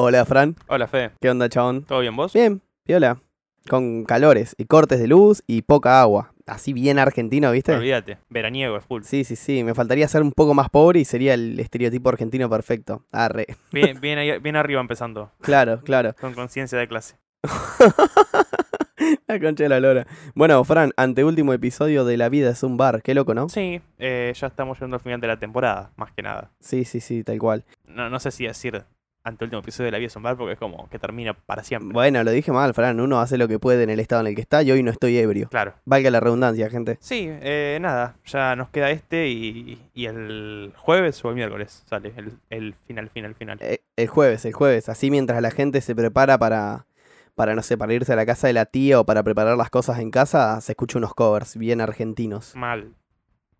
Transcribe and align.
Hola, 0.00 0.24
Fran. 0.24 0.54
Hola, 0.68 0.86
Fede. 0.86 1.10
¿Qué 1.20 1.28
onda, 1.28 1.48
chabón? 1.48 1.82
¿Todo 1.82 1.98
bien 1.98 2.14
vos? 2.14 2.32
Bien, 2.32 2.62
viola. 2.86 3.20
Con 3.68 4.04
calores 4.04 4.54
y 4.56 4.66
cortes 4.66 5.00
de 5.00 5.08
luz 5.08 5.42
y 5.48 5.62
poca 5.62 6.00
agua. 6.00 6.32
Así 6.46 6.72
bien 6.72 7.00
argentino, 7.00 7.50
¿viste? 7.50 7.74
Olvídate. 7.74 8.18
Veraniego 8.30 8.76
es 8.76 8.84
full. 8.84 9.02
Sí, 9.02 9.24
sí, 9.24 9.34
sí. 9.34 9.64
Me 9.64 9.74
faltaría 9.74 10.06
ser 10.06 10.22
un 10.22 10.30
poco 10.30 10.54
más 10.54 10.70
pobre 10.70 11.00
y 11.00 11.04
sería 11.04 11.34
el 11.34 11.58
estereotipo 11.58 12.10
argentino 12.10 12.48
perfecto. 12.48 13.04
Arre. 13.10 13.48
Bien, 13.72 14.00
bien, 14.00 14.18
ahí- 14.20 14.38
bien 14.38 14.54
arriba 14.54 14.80
empezando. 14.80 15.32
Claro, 15.40 15.80
claro. 15.82 16.14
Con 16.20 16.32
conciencia 16.32 16.78
de 16.78 16.86
clase. 16.86 17.16
La 19.26 19.40
concha 19.40 19.64
de 19.64 19.68
la 19.68 19.80
lora. 19.80 20.06
Bueno, 20.36 20.62
Fran, 20.64 20.92
anteúltimo 20.96 21.52
episodio 21.52 22.04
de 22.04 22.16
La 22.16 22.28
vida 22.28 22.50
es 22.50 22.62
un 22.62 22.76
bar. 22.76 23.02
Qué 23.02 23.14
loco, 23.14 23.34
¿no? 23.34 23.48
Sí, 23.48 23.80
eh, 23.98 24.32
ya 24.34 24.46
estamos 24.46 24.78
llegando 24.78 24.96
al 24.96 25.00
final 25.02 25.20
de 25.20 25.26
la 25.26 25.38
temporada, 25.38 25.90
más 25.96 26.12
que 26.12 26.22
nada. 26.22 26.50
Sí, 26.60 26.84
sí, 26.84 27.00
sí, 27.00 27.24
tal 27.24 27.38
cual. 27.38 27.64
No, 27.84 28.08
no 28.10 28.20
sé 28.20 28.30
si 28.30 28.46
decir 28.46 28.84
ante 29.24 29.44
último 29.44 29.60
episodio 29.60 29.86
de 29.86 29.92
La 29.92 29.98
Vida 29.98 30.06
es 30.06 30.16
un 30.16 30.22
bar 30.22 30.36
porque 30.36 30.54
es 30.54 30.58
como 30.58 30.88
que 30.88 30.98
termina 30.98 31.34
para 31.34 31.62
siempre. 31.62 31.92
Bueno, 31.92 32.22
lo 32.24 32.30
dije 32.30 32.52
mal, 32.52 32.72
Fran. 32.74 33.00
Uno 33.00 33.20
hace 33.20 33.36
lo 33.36 33.48
que 33.48 33.58
puede 33.58 33.82
en 33.82 33.90
el 33.90 34.00
estado 34.00 34.22
en 34.22 34.28
el 34.28 34.34
que 34.34 34.40
está 34.40 34.62
y 34.62 34.70
hoy 34.70 34.82
no 34.82 34.90
estoy 34.90 35.18
ebrio. 35.18 35.48
Claro. 35.48 35.74
Valga 35.84 36.10
la 36.10 36.20
redundancia, 36.20 36.70
gente. 36.70 36.96
Sí, 37.00 37.26
eh, 37.28 37.78
nada, 37.80 38.16
ya 38.24 38.56
nos 38.56 38.70
queda 38.70 38.90
este 38.90 39.28
y, 39.28 39.78
y 39.94 40.06
el 40.06 40.72
jueves 40.76 41.22
o 41.24 41.30
el 41.30 41.34
miércoles 41.34 41.84
sale 41.86 42.12
el, 42.16 42.32
el 42.50 42.74
final, 42.86 43.10
final, 43.10 43.34
final. 43.34 43.58
Eh, 43.60 43.82
el 43.96 44.08
jueves, 44.08 44.44
el 44.44 44.52
jueves. 44.52 44.88
Así 44.88 45.10
mientras 45.10 45.42
la 45.42 45.50
gente 45.50 45.80
se 45.80 45.94
prepara 45.94 46.38
para, 46.38 46.86
para, 47.34 47.54
no 47.54 47.62
sé, 47.62 47.76
para 47.76 47.92
irse 47.92 48.12
a 48.12 48.16
la 48.16 48.26
casa 48.26 48.46
de 48.46 48.52
la 48.52 48.64
tía 48.64 49.00
o 49.00 49.04
para 49.04 49.22
preparar 49.22 49.56
las 49.56 49.70
cosas 49.70 49.98
en 49.98 50.10
casa, 50.10 50.60
se 50.60 50.72
escucha 50.72 50.98
unos 50.98 51.14
covers 51.14 51.56
bien 51.56 51.80
argentinos. 51.80 52.54
Mal. 52.56 52.94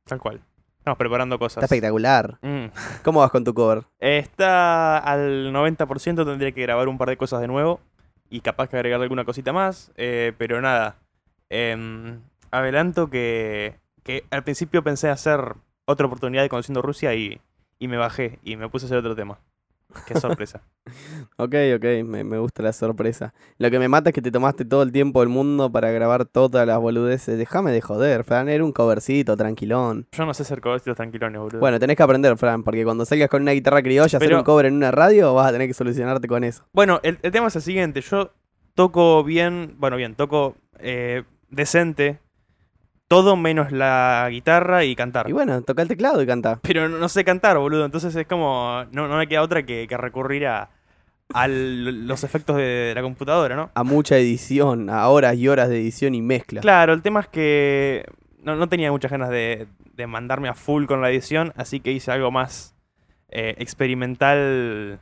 Tal 0.05 0.19
cual. 0.19 0.41
Estamos 0.89 1.01
preparando 1.01 1.39
cosas. 1.39 1.63
Está 1.63 1.75
espectacular. 1.75 2.39
Mm. 2.41 2.69
¿Cómo 3.05 3.21
vas 3.21 3.31
con 3.31 3.45
tu 3.45 3.53
cover? 3.53 3.83
Está 3.99 4.97
al 4.97 5.53
90%, 5.53 6.25
tendría 6.25 6.53
que 6.53 6.63
grabar 6.63 6.89
un 6.89 6.97
par 6.97 7.11
de 7.11 7.19
cosas 7.19 7.43
de 7.43 7.47
nuevo 7.47 7.81
y 8.31 8.41
capaz 8.41 8.71
que 8.71 8.77
agregar 8.77 8.99
alguna 9.03 9.27
cosita 9.27 9.53
más, 9.53 9.93
eh, 9.97 10.33
pero 10.39 10.63
nada. 10.63 10.97
Em, 11.51 12.23
adelanto 12.51 13.11
que, 13.11 13.75
que 14.03 14.25
al 14.31 14.45
principio 14.45 14.83
pensé 14.83 15.11
hacer 15.11 15.57
otra 15.85 16.07
oportunidad 16.07 16.43
de 16.43 16.49
Conociendo 16.49 16.81
Rusia 16.81 17.15
y, 17.15 17.39
y 17.79 17.87
me 17.89 17.99
bajé 17.99 18.39
y 18.43 18.57
me 18.57 18.71
puse 18.71 18.87
a 18.87 18.89
hacer 18.89 18.97
otro 18.97 19.15
tema. 19.15 19.39
Qué 20.07 20.19
sorpresa. 20.19 20.63
Ok, 21.37 21.55
ok, 21.77 21.85
me, 22.05 22.25
me 22.25 22.39
gusta 22.39 22.63
la 22.63 22.73
sorpresa. 22.73 23.35
Lo 23.59 23.71
que 23.71 23.79
me 23.79 23.89
mata 23.89 24.09
es 24.09 24.15
que 24.15 24.23
te 24.23 24.31
tomaste 24.31 24.65
todo 24.65 24.83
el 24.83 24.91
tiempo 24.91 25.21
del 25.21 25.29
mundo 25.29 25.71
para 25.71 25.91
grabar 25.91 26.25
todas 26.25 26.67
las 26.67 26.79
boludeces. 26.79 27.37
Déjame 27.37 27.73
de 27.73 27.83
joder, 27.83 28.25
Fran, 28.25 28.49
era 28.49 28.65
un 28.65 28.73
covercito, 28.73 29.37
tranquilón. 29.37 30.09
Yo 30.13 30.25
no 30.25 30.33
sé 30.33 30.43
hacer 30.45 30.63
covercitos 30.63 30.97
tranquilones, 30.97 31.41
boludo. 31.41 31.61
Bueno, 31.61 31.79
tenés 31.79 31.97
que 31.97 32.03
aprender, 32.03 32.37
Fran, 32.39 32.63
porque 32.65 32.85
cuando 32.85 33.05
salgas 33.05 33.29
con 33.29 33.43
una 33.43 33.53
guitarra 33.53 33.83
criolla 33.83 34.17
a 34.17 34.19
hacer 34.19 34.35
un 34.35 34.43
cover 34.45 34.67
en 34.67 34.75
una 34.75 34.91
radio, 34.91 35.35
vas 35.35 35.49
a 35.49 35.53
tener 35.53 35.69
que 35.69 35.75
solucionarte 35.75 36.27
con 36.27 36.43
eso. 36.43 36.65
Bueno, 36.73 37.01
el, 37.03 37.19
el 37.23 37.31
tema 37.31 37.49
es 37.49 37.57
el 37.57 37.63
siguiente. 37.63 38.01
Yo 38.01 38.33
toco 38.75 39.23
bien, 39.23 39.75
bueno, 39.79 39.97
bien, 39.99 40.15
toco 40.15 40.57
eh, 40.79 41.23
decente. 41.51 42.21
Todo 43.09 43.37
menos 43.37 43.73
la 43.73 44.29
guitarra 44.31 44.85
y 44.85 44.95
cantar. 44.95 45.29
Y 45.29 45.33
bueno, 45.33 45.63
toca 45.63 45.83
el 45.83 45.89
teclado 45.89 46.23
y 46.23 46.27
canta. 46.27 46.61
Pero 46.63 46.89
no, 46.89 46.99
no 46.99 47.09
sé 47.09 47.25
cantar, 47.25 47.59
boludo. 47.59 47.85
Entonces 47.85 48.15
es 48.15 48.27
como. 48.27 48.85
No, 48.93 49.09
no 49.09 49.17
me 49.17 49.27
queda 49.27 49.43
otra 49.43 49.65
que, 49.65 49.87
que 49.89 49.97
recurrir 49.97 50.47
a, 50.47 50.71
a 51.33 51.49
los 51.49 52.25
efectos 52.25 52.57
de 52.57 52.93
la 52.95 53.03
computadora, 53.03 53.57
¿no? 53.57 53.71
A 53.75 53.83
mucha 53.83 54.17
edición, 54.17 54.91
a 54.91 55.09
horas 55.09 55.37
y 55.37 55.49
horas 55.49 55.69
de 55.69 55.79
edición 55.79 56.15
y 56.15 56.23
mezcla. 56.23 56.61
Claro, 56.61 56.93
el 56.93 57.03
tema 57.03 57.21
es 57.21 57.29
que 57.29 58.05
no, 58.43 58.57
no 58.57 58.69
tenía 58.69 58.91
muchas 58.91 59.11
ganas 59.11 59.31
de, 59.31 59.67
de 59.95 60.07
mandarme 60.07 60.49
a 60.49 60.55
full 60.55 60.87
con 60.87 61.03
la 61.03 61.11
edición, 61.11 61.53
así 61.57 61.81
que 61.81 61.93
hice 61.93 62.13
algo 62.13 62.31
más 62.31 62.75
eh, 63.31 63.55
experimental, 63.59 65.01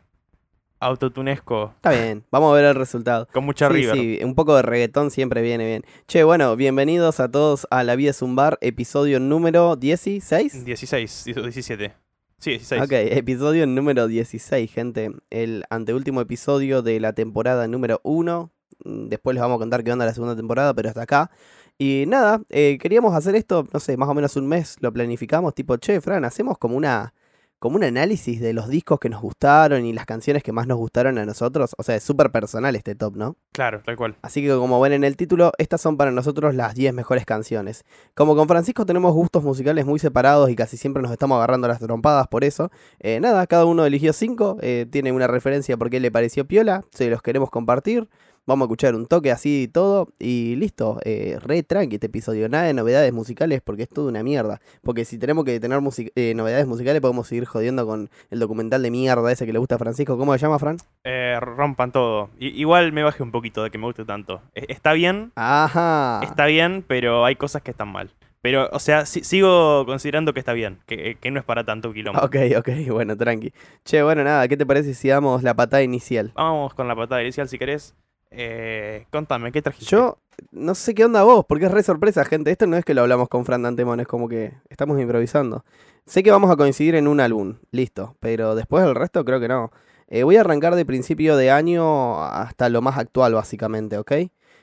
autotunesco, 0.87 1.73
Está 1.77 1.91
bien, 1.91 2.25
vamos 2.31 2.53
a 2.53 2.55
ver 2.55 2.65
el 2.65 2.75
resultado. 2.75 3.27
con 3.33 3.45
mucha 3.45 3.69
sí, 3.69 3.75
river. 3.75 3.95
sí, 3.97 4.21
un 4.23 4.35
poco 4.35 4.55
de 4.55 4.63
reggaetón 4.63 5.11
siempre 5.11 5.43
viene 5.43 5.67
bien. 5.67 5.83
Che, 6.07 6.23
bueno, 6.25 6.55
bienvenidos 6.57 7.19
a 7.21 7.31
todos 7.31 7.67
a 7.71 7.83
La 7.83 7.97
Vida 7.97 8.11
es 8.11 8.23
un 8.23 8.37
Bar, 8.37 8.59
episodio 8.61 9.19
número 9.21 9.77
16. 9.77 10.65
16, 10.65 11.25
17. 11.25 11.95
Sí, 12.39 12.51
16. 12.51 12.83
Ok, 12.83 12.93
episodio 12.93 13.67
número 13.67 14.07
16, 14.07 14.71
gente. 14.73 15.11
El 15.31 15.65
anteúltimo 15.71 16.21
episodio 16.21 16.83
de 16.83 17.01
la 17.01 17.13
temporada 17.15 17.67
número 17.67 18.01
1. 18.05 18.51
Mm, 18.85 19.09
Después 19.09 19.35
les 19.35 19.41
vamos 19.43 19.57
a 19.57 19.59
contar 19.59 19.83
qué 19.83 19.93
onda 19.93 20.05
la 20.07 20.15
segunda 20.15 20.37
temporada, 20.37 20.73
pero 20.75 20.89
hasta 20.89 21.03
acá. 21.03 21.31
Y 21.79 22.05
nada, 22.07 22.41
eh, 22.49 22.79
queríamos 22.81 23.15
hacer 23.15 23.35
esto, 23.35 23.67
no 23.73 23.81
sé, 23.81 23.97
más 23.97 24.09
o 24.09 24.15
menos 24.15 24.37
un 24.37 24.47
mes 24.47 24.77
lo 24.81 24.93
planificamos, 24.93 25.55
tipo, 25.55 25.77
che, 25.79 26.01
Fran, 26.01 26.25
hacemos 26.25 26.57
como 26.59 26.77
una 26.77 27.13
como 27.59 27.77
un 27.77 27.85
análisis 27.85 28.41
de 28.41 28.53
los 28.53 28.69
discos 28.69 28.99
que 29.01 29.09
nos 29.09 29.23
gustaron 29.23 29.85
y 29.87 29.93
las 29.93 30.07
canciones 30.07 30.43
que 30.43 30.53
más 30.53 30.67
nos 30.67 30.79
gustaron 30.79 31.19
a 31.19 31.25
nosotros. 31.25 31.75
O 31.79 31.83
sea, 31.83 31.97
es 31.97 32.03
súper 32.03 32.31
personal 32.31 32.77
este 32.77 32.95
top, 32.95 33.17
¿no? 33.17 33.37
Claro, 33.53 33.83
tal 33.85 33.97
cual. 33.97 34.17
Así 34.23 34.43
que 34.43 34.49
como 34.49 34.81
ven 34.81 34.93
en 34.93 35.05
el 35.05 35.17
título, 35.17 35.53
estas 35.59 35.81
son 35.81 35.97
para 35.97 36.11
nosotros 36.11 36.55
las 36.55 36.75
10 36.75 36.93
mejores 36.95 37.25
canciones. 37.25 37.85
Como 38.15 38.37
con 38.37 38.49
Francisco 38.49 38.85
tenemos 38.85 39.13
gustos 39.15 39.43
musicales 39.43 39.87
muy 39.87 39.99
separados 39.99 40.51
y 40.51 40.57
casi 40.57 40.77
siempre 40.77 41.03
nos 41.03 41.13
estamos 41.13 41.37
agarrando 41.37 41.69
las 41.69 41.81
trompadas 41.81 42.29
por 42.29 42.45
eso. 42.45 42.71
eh, 43.01 43.21
nada, 43.21 43.47
cada 43.47 43.65
uno 43.65 43.87
eligió 43.87 44.13
5, 44.13 44.59
tiene 44.91 45.13
una 45.13 45.27
referencia 45.27 45.77
porque 45.77 46.01
le 46.01 46.11
pareció 46.11 46.47
piola, 46.47 46.85
se 46.91 47.09
los 47.11 47.23
queremos 47.23 47.51
compartir. 47.51 48.09
Vamos 48.47 48.65
a 48.65 48.67
escuchar 48.67 48.95
un 48.95 49.07
toque 49.07 49.33
así 49.33 49.63
y 49.65 49.69
todo 49.69 50.09
y 50.21 50.55
listo. 50.57 51.01
eh, 51.05 51.37
re 51.41 51.65
tranqui 51.65 51.97
este 51.97 52.07
episodio, 52.07 52.49
nada 52.49 52.65
de 52.65 52.75
novedades 52.75 53.13
musicales 53.13 53.61
porque 53.63 53.83
es 53.83 53.89
todo 53.89 54.07
una 54.09 54.23
mierda. 54.23 54.61
Porque 54.83 55.05
si 55.05 55.19
tenemos 55.19 55.45
que 55.45 55.59
tener 55.59 55.81
eh, 56.15 56.33
novedades 56.37 56.67
musicales 56.69 57.01
podemos 57.01 57.27
seguir 57.27 57.45
jodiendo 57.45 57.85
con 57.87 58.09
el 58.31 58.39
documental 58.39 58.83
de 58.85 58.91
mierda 58.93 59.33
ese 59.33 59.47
que 59.47 59.53
le 59.53 59.59
gusta 59.59 59.75
a 59.75 59.79
Francisco. 59.79 60.17
¿Cómo 60.17 60.33
se 60.35 60.39
llama, 60.39 60.61
Fran? 60.61 60.77
Eh, 61.03 61.39
rompan 61.41 61.91
todo. 61.91 62.31
I- 62.39 62.61
igual 62.61 62.93
me 62.93 63.03
bajé 63.03 63.23
un 63.25 63.33
poquito 63.33 63.65
de 63.65 63.71
que 63.71 63.79
me 63.79 63.85
guste 63.87 64.05
tanto. 64.05 64.41
E- 64.55 64.67
Está 64.69 64.93
bien, 64.93 65.33
Ajá. 65.35 66.21
está 66.23 66.47
bien, 66.47 66.85
pero 66.87 67.25
hay 67.25 67.35
cosas 67.37 67.63
que 67.63 67.73
están 67.73 67.89
mal. 67.89 68.11
Pero, 68.43 68.69
o 68.71 68.79
sea, 68.79 69.07
si- 69.07 69.25
sigo 69.25 69.85
considerando 69.87 70.33
que 70.33 70.39
está 70.39 70.53
bien, 70.53 70.79
que, 70.87 71.17
que 71.21 71.31
no 71.33 71.41
es 71.41 71.45
para 71.45 71.65
tanto 71.65 71.93
quilombo. 71.93 72.21
Ok, 72.23 72.37
ok, 72.59 72.69
bueno, 72.93 73.17
tranqui. 73.17 73.53
Che, 73.85 74.05
bueno, 74.05 74.23
nada, 74.23 74.47
¿qué 74.47 74.57
te 74.57 74.65
parece 74.65 74.95
si 74.95 75.09
damos 75.09 75.43
la 75.43 75.55
patada 75.55 75.83
inicial? 75.83 76.31
Vamos 76.37 76.73
con 76.75 76.87
la 76.87 76.95
patada 76.95 77.23
inicial 77.23 77.49
si 77.49 77.59
querés. 77.59 77.97
Eh, 78.39 79.07
contame, 79.11 79.51
¿qué 79.51 79.63
trajiste? 79.63 79.91
Yo 79.91 80.19
no 80.51 80.75
sé 80.75 80.95
qué 80.95 81.07
onda 81.07 81.23
vos, 81.23 81.47
porque 81.49 81.65
es 81.65 81.71
re 81.71 81.83
sorpresa, 81.83 82.23
gente. 82.27 82.51
Esto 82.51 82.67
no 82.67 82.77
es 82.77 82.85
que 82.85 82.93
lo 82.93 83.01
hablamos 83.01 83.31
con 83.31 83.47
Fran 83.47 83.63
de 83.63 83.69
antemano, 83.69 84.03
es 84.03 84.09
como 84.09 84.29
que 84.29 84.53
estamos 84.69 85.01
improvisando. 85.01 85.65
Sé 86.05 86.23
que 86.23 86.31
vamos 86.31 86.51
a 86.51 86.57
coincidir 86.57 86.97
en 86.97 87.09
un 87.09 87.21
álbum, 87.21 87.57
listo, 87.71 88.15
pero 88.21 88.55
después 88.55 88.85
del 88.85 88.95
resto 88.95 89.25
creo 89.25 89.41
que 89.41 89.49
no. 89.49 89.73
Eh, 90.09 90.23
voy 90.23 90.37
a 90.37 90.41
arrancar 90.41 90.75
de 90.75 90.85
principio 90.85 91.37
de 91.37 91.51
año 91.51 92.23
hasta 92.23 92.69
lo 92.69 92.83
más 92.83 92.99
actual, 92.99 93.33
básicamente, 93.33 93.97
¿ok? 93.97 94.13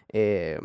Eh, 0.09 0.59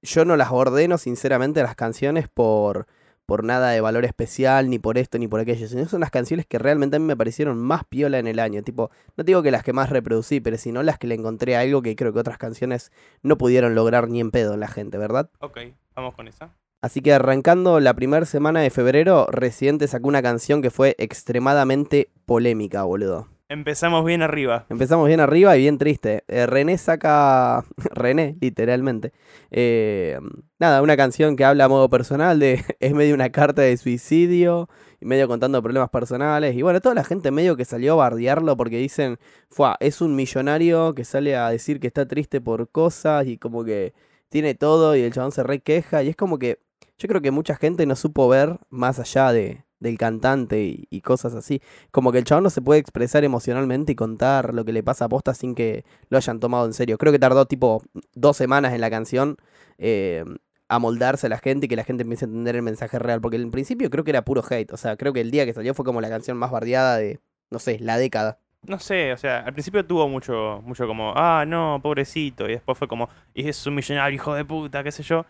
yo 0.00 0.24
no 0.24 0.36
las 0.36 0.52
ordeno, 0.52 0.98
sinceramente, 0.98 1.60
las 1.60 1.74
canciones 1.74 2.28
por, 2.28 2.86
por 3.26 3.44
nada 3.44 3.70
de 3.70 3.80
valor 3.80 4.04
especial, 4.04 4.70
ni 4.70 4.78
por 4.78 4.96
esto, 4.98 5.18
ni 5.18 5.28
por 5.28 5.40
aquello, 5.40 5.68
sino 5.68 5.86
son 5.86 6.00
las 6.00 6.10
canciones 6.10 6.46
que 6.46 6.58
realmente 6.58 6.96
a 6.96 6.98
mí 6.98 7.04
me 7.04 7.16
parecieron 7.16 7.58
más 7.58 7.84
piola 7.84 8.18
en 8.18 8.26
el 8.26 8.38
año. 8.38 8.62
Tipo, 8.62 8.90
no 9.16 9.24
digo 9.24 9.42
que 9.42 9.50
las 9.50 9.62
que 9.62 9.72
más 9.72 9.90
reproducí, 9.90 10.40
pero 10.40 10.56
sino 10.56 10.82
las 10.82 10.98
que 10.98 11.06
le 11.06 11.16
encontré 11.16 11.56
algo 11.56 11.82
que 11.82 11.96
creo 11.96 12.12
que 12.12 12.20
otras 12.20 12.38
canciones 12.38 12.92
no 13.22 13.36
pudieron 13.36 13.74
lograr 13.74 14.08
ni 14.08 14.20
en 14.20 14.30
pedo 14.30 14.54
en 14.54 14.60
la 14.60 14.68
gente, 14.68 14.96
¿verdad? 14.96 15.28
Ok, 15.40 15.58
vamos 15.94 16.14
con 16.14 16.28
esa. 16.28 16.56
Así 16.82 17.00
que 17.00 17.12
arrancando 17.12 17.80
la 17.80 17.94
primera 17.94 18.26
semana 18.26 18.60
de 18.60 18.70
febrero, 18.70 19.26
Residente 19.30 19.88
sacó 19.88 20.08
una 20.08 20.22
canción 20.22 20.62
que 20.62 20.70
fue 20.70 20.94
extremadamente 20.98 22.10
polémica, 22.26 22.84
boludo. 22.84 23.28
Empezamos 23.48 24.04
bien 24.04 24.22
arriba. 24.22 24.66
Empezamos 24.68 25.06
bien 25.06 25.20
arriba 25.20 25.56
y 25.56 25.60
bien 25.60 25.78
triste. 25.78 26.24
Eh, 26.26 26.46
René 26.46 26.78
saca. 26.78 27.64
René, 27.92 28.36
literalmente. 28.40 29.12
eh, 29.52 30.18
nada, 30.58 30.82
una 30.82 30.96
canción 30.96 31.36
que 31.36 31.44
habla 31.44 31.66
a 31.66 31.68
modo 31.68 31.88
personal 31.88 32.40
de. 32.40 32.64
Es 32.80 32.92
medio 32.92 33.14
una 33.14 33.30
carta 33.30 33.62
de 33.62 33.76
suicidio. 33.76 34.68
Y 35.00 35.06
medio 35.06 35.28
contando 35.28 35.62
problemas 35.62 35.90
personales. 35.90 36.56
Y 36.56 36.62
bueno, 36.62 36.80
toda 36.80 36.94
la 36.96 37.04
gente 37.04 37.30
medio 37.30 37.56
que 37.56 37.64
salió 37.64 37.92
a 37.92 37.96
bardearlo 37.96 38.56
porque 38.56 38.78
dicen. 38.78 39.18
Fue, 39.48 39.68
es 39.78 40.00
un 40.00 40.16
millonario 40.16 40.94
que 40.94 41.04
sale 41.04 41.36
a 41.36 41.48
decir 41.50 41.78
que 41.78 41.86
está 41.86 42.06
triste 42.08 42.40
por 42.40 42.68
cosas. 42.70 43.26
Y 43.28 43.38
como 43.38 43.64
que 43.64 43.94
tiene 44.28 44.56
todo. 44.56 44.96
Y 44.96 45.02
el 45.02 45.12
chabón 45.12 45.30
se 45.30 45.44
re 45.44 45.60
queja. 45.60 46.02
Y 46.02 46.08
es 46.08 46.16
como 46.16 46.38
que. 46.40 46.58
Yo 46.98 47.08
creo 47.08 47.20
que 47.22 47.30
mucha 47.30 47.54
gente 47.56 47.86
no 47.86 47.94
supo 47.94 48.26
ver 48.28 48.58
más 48.70 48.98
allá 48.98 49.30
de, 49.30 49.65
del 49.80 49.98
cantante 49.98 50.86
y, 50.90 51.00
cosas 51.00 51.34
así. 51.34 51.60
Como 51.90 52.12
que 52.12 52.18
el 52.18 52.24
chabón 52.24 52.44
no 52.44 52.50
se 52.50 52.62
puede 52.62 52.80
expresar 52.80 53.24
emocionalmente 53.24 53.92
y 53.92 53.94
contar 53.94 54.54
lo 54.54 54.64
que 54.64 54.72
le 54.72 54.82
pasa 54.82 55.06
a 55.06 55.08
posta 55.08 55.34
sin 55.34 55.54
que 55.54 55.84
lo 56.08 56.16
hayan 56.16 56.40
tomado 56.40 56.66
en 56.66 56.72
serio. 56.72 56.98
Creo 56.98 57.12
que 57.12 57.18
tardó 57.18 57.46
tipo 57.46 57.82
dos 58.14 58.36
semanas 58.36 58.72
en 58.72 58.80
la 58.80 58.90
canción 58.90 59.36
eh, 59.78 60.24
a 60.68 60.78
moldarse 60.78 61.26
a 61.26 61.30
la 61.30 61.38
gente 61.38 61.66
y 61.66 61.68
que 61.68 61.76
la 61.76 61.84
gente 61.84 62.02
empiece 62.02 62.24
a 62.24 62.28
entender 62.28 62.56
el 62.56 62.62
mensaje 62.62 62.98
real. 62.98 63.20
Porque 63.20 63.36
en 63.36 63.50
principio 63.50 63.90
creo 63.90 64.04
que 64.04 64.10
era 64.10 64.24
puro 64.24 64.42
hate. 64.48 64.72
O 64.72 64.76
sea, 64.76 64.96
creo 64.96 65.12
que 65.12 65.20
el 65.20 65.30
día 65.30 65.44
que 65.44 65.52
salió 65.52 65.74
fue 65.74 65.84
como 65.84 66.00
la 66.00 66.08
canción 66.08 66.36
más 66.36 66.50
bardeada 66.50 66.96
de, 66.96 67.20
no 67.50 67.58
sé, 67.58 67.78
la 67.80 67.98
década. 67.98 68.38
No 68.62 68.80
sé, 68.80 69.12
o 69.12 69.16
sea, 69.16 69.40
al 69.40 69.52
principio 69.52 69.86
tuvo 69.86 70.08
mucho, 70.08 70.60
mucho 70.64 70.88
como, 70.88 71.12
ah, 71.14 71.44
no, 71.46 71.78
pobrecito. 71.80 72.48
Y 72.48 72.52
después 72.52 72.76
fue 72.76 72.88
como, 72.88 73.08
y 73.32 73.48
es 73.48 73.64
un 73.66 73.76
millonario, 73.76 74.14
hijo 74.14 74.34
de 74.34 74.44
puta, 74.44 74.82
qué 74.82 74.90
sé 74.90 75.04
yo. 75.04 75.24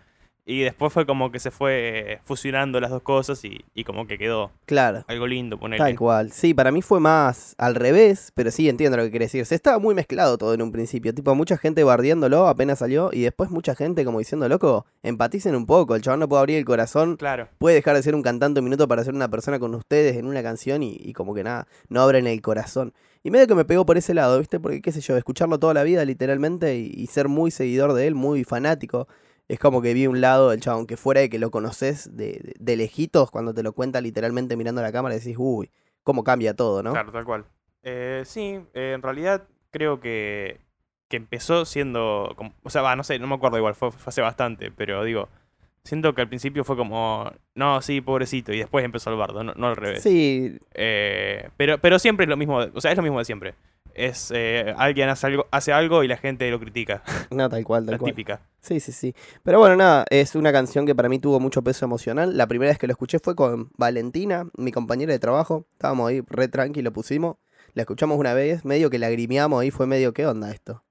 Y 0.48 0.60
después 0.60 0.93
fue 0.93 1.06
como 1.06 1.32
que 1.32 1.40
se 1.40 1.50
fue 1.50 2.20
fusionando 2.25 2.78
las 2.81 2.90
dos 2.93 3.02
cosas 3.02 3.44
y, 3.44 3.64
y 3.75 3.82
como 3.82 4.06
que 4.06 4.16
quedó 4.16 4.52
Claro. 4.64 5.04
algo 5.08 5.26
lindo, 5.26 5.58
ponerle. 5.58 5.84
Tal 5.84 5.96
cual. 5.98 6.31
Sí, 6.31 6.54
para 6.54 6.70
mí 6.70 6.82
fue 6.82 7.00
más 7.00 7.56
al 7.58 7.75
revés, 7.75 8.31
pero 8.32 8.52
sí 8.52 8.69
entiendo 8.69 8.96
lo 8.96 9.02
que 9.02 9.10
quiere 9.10 9.25
decir. 9.25 9.44
Se 9.44 9.56
estaba 9.56 9.81
muy 9.81 9.93
mezclado 9.96 10.38
todo 10.38 10.54
en 10.54 10.62
un 10.62 10.70
principio. 10.70 11.12
Tipo, 11.12 11.34
mucha 11.34 11.58
gente 11.58 11.82
bardeándolo 11.82 12.46
apenas 12.46 12.78
salió 12.78 13.10
y 13.12 13.22
después 13.22 13.50
mucha 13.50 13.75
gente 13.75 14.04
como 14.04 14.20
diciendo, 14.20 14.48
loco, 14.48 14.87
empaticen 15.02 15.56
un 15.56 15.66
poco. 15.66 15.96
El 15.96 16.02
chabón 16.02 16.20
no 16.20 16.28
puede 16.28 16.40
abrir 16.43 16.58
el 16.58 16.64
corazón. 16.64 17.16
Claro, 17.16 17.49
Puede 17.58 17.75
dejar 17.75 17.96
de 17.96 18.04
ser 18.04 18.14
un 18.14 18.22
cantante 18.22 18.60
un 18.60 18.64
minuto 18.66 18.87
para 18.87 19.02
ser 19.02 19.14
una 19.14 19.28
persona 19.28 19.58
con 19.58 19.75
ustedes 19.75 20.16
en 20.16 20.26
una 20.26 20.44
canción 20.44 20.84
y, 20.84 20.96
y 21.02 21.12
como 21.12 21.34
que 21.34 21.42
nada, 21.42 21.66
no 21.88 22.02
abren 22.02 22.28
el 22.28 22.40
corazón. 22.40 22.92
Y 23.25 23.32
medio 23.32 23.49
que 23.49 23.56
me 23.56 23.64
pegó 23.64 23.84
por 23.84 23.96
ese 23.99 24.14
lado, 24.14 24.38
¿viste? 24.38 24.60
Porque, 24.60 24.81
qué 24.81 24.92
sé 24.92 25.00
yo, 25.00 25.16
escucharlo 25.16 25.58
toda 25.58 25.75
la 25.75 25.82
vida 25.82 26.04
literalmente 26.04 26.76
y, 26.76 26.92
y 26.94 27.08
ser 27.08 27.26
muy 27.26 27.50
seguidor 27.50 27.94
de 27.94 28.06
él, 28.06 28.14
muy 28.14 28.44
fanático. 28.44 29.08
Es 29.48 29.58
como 29.58 29.81
que 29.82 29.94
vi 29.94 30.06
un 30.06 30.20
lado 30.20 30.50
del 30.50 30.60
chabón 30.60 30.87
que 30.87 30.96
fuera 30.96 31.20
de 31.20 31.31
que 31.31 31.38
lo 31.38 31.50
conoces 31.50 32.16
de, 32.16 32.32
de, 32.43 32.54
de 32.58 32.76
lejitos, 32.76 33.31
cuando 33.31 33.54
te 33.54 33.62
lo 33.62 33.72
cuenta 33.72 34.00
literalmente 34.00 34.56
mirando 34.56 34.81
a 34.81 34.84
la 34.84 34.93
cámara, 34.93 35.14
decís, 35.14 35.37
uy, 35.38 35.70
cómo 36.02 36.25
cambia 36.25 36.54
todo, 36.54 36.82
¿no? 36.82 36.93
claro, 36.93 37.12
tal 37.12 37.25
cual. 37.25 37.44
Eh, 37.82 38.22
sí, 38.26 38.58
eh, 38.75 38.93
en 38.94 39.02
realidad 39.02 39.44
creo 39.70 40.00
que, 40.00 40.58
que 41.08 41.16
empezó 41.16 41.64
siendo. 41.64 42.32
como- 42.37 42.52
o 42.64 42.70
sea, 42.70 42.82
va, 42.82 42.96
no 42.96 43.04
sé, 43.04 43.19
no 43.20 43.26
me 43.28 43.34
acuerdo 43.37 43.58
igual, 43.58 43.75
fue, 43.76 43.93
fue 43.93 44.08
hace 44.10 44.20
bastante, 44.22 44.70
pero 44.72 45.04
digo. 45.04 45.28
Siento 45.84 46.16
que 46.16 46.20
al 46.22 46.28
principio 46.28 46.64
fue 46.64 46.76
como. 46.76 47.31
No, 47.54 47.81
sí, 47.81 48.00
pobrecito. 48.00 48.52
Y 48.52 48.58
después 48.58 48.84
empezó 48.84 49.10
el 49.10 49.16
bardo, 49.16 49.44
no, 49.44 49.54
no 49.54 49.69
al 49.69 49.76
revés. 49.76 50.02
Sí, 50.02 50.58
Eh, 50.75 51.49
pero, 51.56 51.78
pero 51.78 52.00
siempre 52.00 52.25
es 52.25 52.28
lo 52.28 52.37
mismo. 52.37 52.56
O 52.75 52.81
sea, 52.81 52.90
es 52.90 52.96
lo 52.96 53.04
mismo 53.04 53.20
de 53.20 53.25
siempre. 53.25 53.54
Es 53.96 54.31
eh, 54.34 54.75
alguien 54.76 55.08
hace 55.08 55.26
algo, 55.26 55.46
hace 55.50 55.72
algo 55.72 56.04
y 56.04 56.08
la 56.08 56.19
gente 56.19 56.50
lo 56.50 56.60
critica. 56.60 57.02
no, 57.31 57.48
tal 57.48 57.64
cual, 57.64 57.84
tal 57.87 57.93
La 57.93 57.98
cual. 57.98 58.12
típica. 58.12 58.43
Sí, 58.60 58.78
sí, 58.81 58.93
sí. 58.93 59.14
Pero 59.43 59.58
bueno, 59.58 59.76
nada, 59.76 60.04
es 60.10 60.34
una 60.34 60.52
canción 60.52 60.84
que 60.87 60.94
para 60.94 61.08
mí 61.08 61.19
tuvo 61.19 61.40
mucho 61.40 61.62
peso 61.62 61.84
emocional. 61.87 62.37
La 62.37 62.46
primera 62.46 62.70
vez 62.70 62.78
que 62.78 62.87
lo 62.87 62.93
escuché 62.93 63.19
fue 63.19 63.34
con 63.34 63.70
Valentina, 63.76 64.48
mi 64.56 64.70
compañera 64.70 65.12
de 65.12 65.19
trabajo. 65.19 65.66
Estábamos 65.72 66.08
ahí 66.10 66.22
re 66.28 66.48
tranqui, 66.48 66.82
lo 66.82 66.93
pusimos. 66.93 67.37
La 67.75 67.82
escuchamos 67.82 68.19
una 68.19 68.34
vez, 68.34 68.64
medio 68.64 68.90
que 68.90 68.98
lagrimeamos 68.98 69.60
ahí, 69.60 69.70
fue 69.70 69.87
medio, 69.87 70.12
¿qué 70.12 70.26
onda 70.26 70.50
esto? 70.50 70.82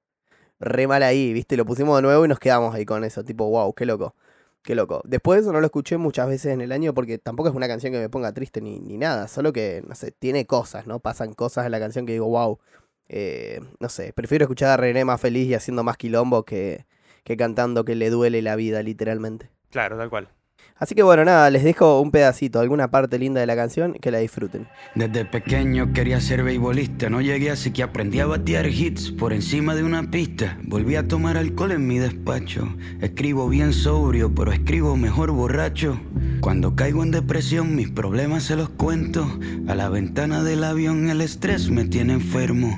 Re 0.60 0.88
mal 0.88 1.04
ahí, 1.04 1.34
¿viste? 1.34 1.58
Lo 1.58 1.66
pusimos 1.66 1.96
de 1.98 2.01
nuevo 2.01 2.25
y 2.25 2.28
nos 2.28 2.40
quedamos 2.40 2.74
ahí 2.74 2.86
con 2.86 3.04
eso, 3.04 3.24
tipo, 3.24 3.50
wow, 3.50 3.74
qué 3.74 3.86
loco. 3.86 4.16
Qué 4.62 4.74
loco. 4.74 5.01
Después 5.06 5.38
de 5.38 5.42
eso 5.44 5.54
no 5.54 5.60
lo 5.60 5.66
escuché 5.68 5.98
muchas 5.98 6.28
veces 6.28 6.54
en 6.54 6.62
el 6.62 6.72
año 6.72 6.94
porque 6.96 7.19
tampoco 7.19 7.50
es 7.50 7.56
una 7.56 7.68
canción 7.68 7.94
que 7.94 8.00
me 8.00 8.10
ponga 8.10 8.34
triste 8.34 8.62
ni, 8.62 8.80
ni 8.80 8.98
nada. 8.98 9.28
Solo 9.28 9.54
que, 9.54 9.84
no 9.88 9.94
sé, 9.94 10.12
tiene 10.12 10.46
cosas, 10.48 10.88
¿no? 10.88 11.00
Pasan 11.00 11.34
cosas 11.34 11.66
en 11.68 11.72
la 11.72 11.80
canción 11.80 12.06
que 12.08 12.13
digo, 12.13 12.25
wow. 12.28 12.58
Eh, 13.07 13.62
no 13.80 13.90
sé, 13.90 14.13
prefiero 14.13 14.46
escuchar 14.46 14.69
a 14.69 14.78
René 14.78 15.06
más 15.06 15.22
feliz 15.22 15.48
y 15.48 15.54
haciendo 15.54 15.84
más 15.84 15.98
quilombo 15.98 16.44
que, 16.44 16.86
que 17.24 17.38
cantando 17.38 17.86
que 17.86 17.96
le 17.96 18.10
duele 18.10 18.42
la 18.42 18.56
vida, 18.56 18.81
literalmente. 18.84 19.50
Claro, 19.69 19.98
tal 19.98 20.10
cual. 20.10 20.30
Así 20.78 20.94
que 20.94 21.04
bueno, 21.04 21.24
nada, 21.24 21.50
les 21.50 21.63
dejo 21.63 22.02
un 22.02 22.12
pedacito, 22.12 22.60
alguna 22.60 22.92
parte 22.92 23.18
linda 23.18 23.40
de 23.40 23.48
la 23.48 23.56
canción, 23.56 23.94
que 23.94 24.12
la 24.12 24.18
disfruten. 24.18 24.68
Desde 24.94 25.24
pequeño 25.24 25.94
quería 25.94 26.19
ser 26.19 26.44
beisbolista, 26.44 27.10
no 27.10 27.22
llegué 27.22 27.50
así 27.50 27.72
que 27.72 27.81
aprendí 27.81 28.19
a 28.19 28.25
batear 28.25 28.68
hits 28.68 29.10
por 29.12 29.31
encima 29.31 29.74
de 29.74 29.86
una 29.86 30.12
pista. 30.12 30.58
Volví 30.63 30.98
a 30.98 31.08
tomar 31.08 31.38
alcohol 31.38 31.72
en 31.72 31.88
mi 31.88 31.98
despacho. 31.98 32.75
Escribo 33.00 33.48
bien 33.48 33.72
sobrio, 33.72 34.36
pero 34.36 34.51
escribo 34.51 34.98
mejor 34.98 35.31
borracho. 35.31 35.98
Cuando 36.42 36.75
caigo 36.75 37.04
en 37.04 37.12
depresión, 37.12 37.74
mis 37.74 37.90
problemas 37.90 38.44
se 38.44 38.58
los 38.58 38.68
cuento. 38.68 39.25
A 39.69 39.75
la 39.75 39.88
ventana 39.88 40.44
del 40.44 40.62
avión 40.66 41.10
el 41.10 41.22
estrés 41.22 41.69
me 41.69 41.86
tiene 41.86 42.12
enfermo. 42.12 42.78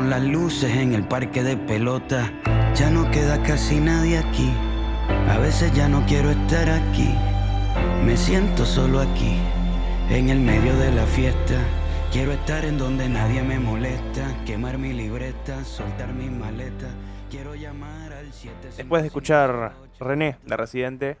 las 0.09 0.21
luces 0.23 0.75
en 0.75 0.93
el 0.93 1.03
parque 1.07 1.43
de 1.43 1.57
pelota. 1.57 2.31
Ya 2.75 2.89
no 2.89 3.09
queda 3.11 3.41
casi 3.43 3.79
nadie 3.79 4.17
aquí. 4.17 4.51
A 5.29 5.37
veces 5.37 5.73
ya 5.73 5.87
no 5.87 6.05
quiero 6.05 6.31
estar 6.31 6.69
aquí. 6.69 7.13
Me 8.05 8.17
siento 8.17 8.65
solo 8.65 8.99
aquí, 8.99 9.37
en 10.09 10.29
el 10.29 10.39
medio 10.39 10.75
de 10.77 10.91
la 10.91 11.05
fiesta. 11.05 11.55
Quiero 12.11 12.31
estar 12.33 12.65
en 12.65 12.77
donde 12.77 13.07
nadie 13.07 13.41
me 13.43 13.59
molesta. 13.59 14.35
Quemar 14.45 14.77
mi 14.77 14.91
libreta, 14.93 15.63
soltar 15.63 16.13
mi 16.13 16.29
maleta. 16.29 16.87
Quiero 17.29 17.55
llamar 17.55 18.11
al 18.11 18.33
7 18.33 18.69
Después 18.75 19.03
de 19.03 19.07
escuchar 19.07 19.73
René, 19.99 20.35
de 20.45 20.57
Residente, 20.57 21.17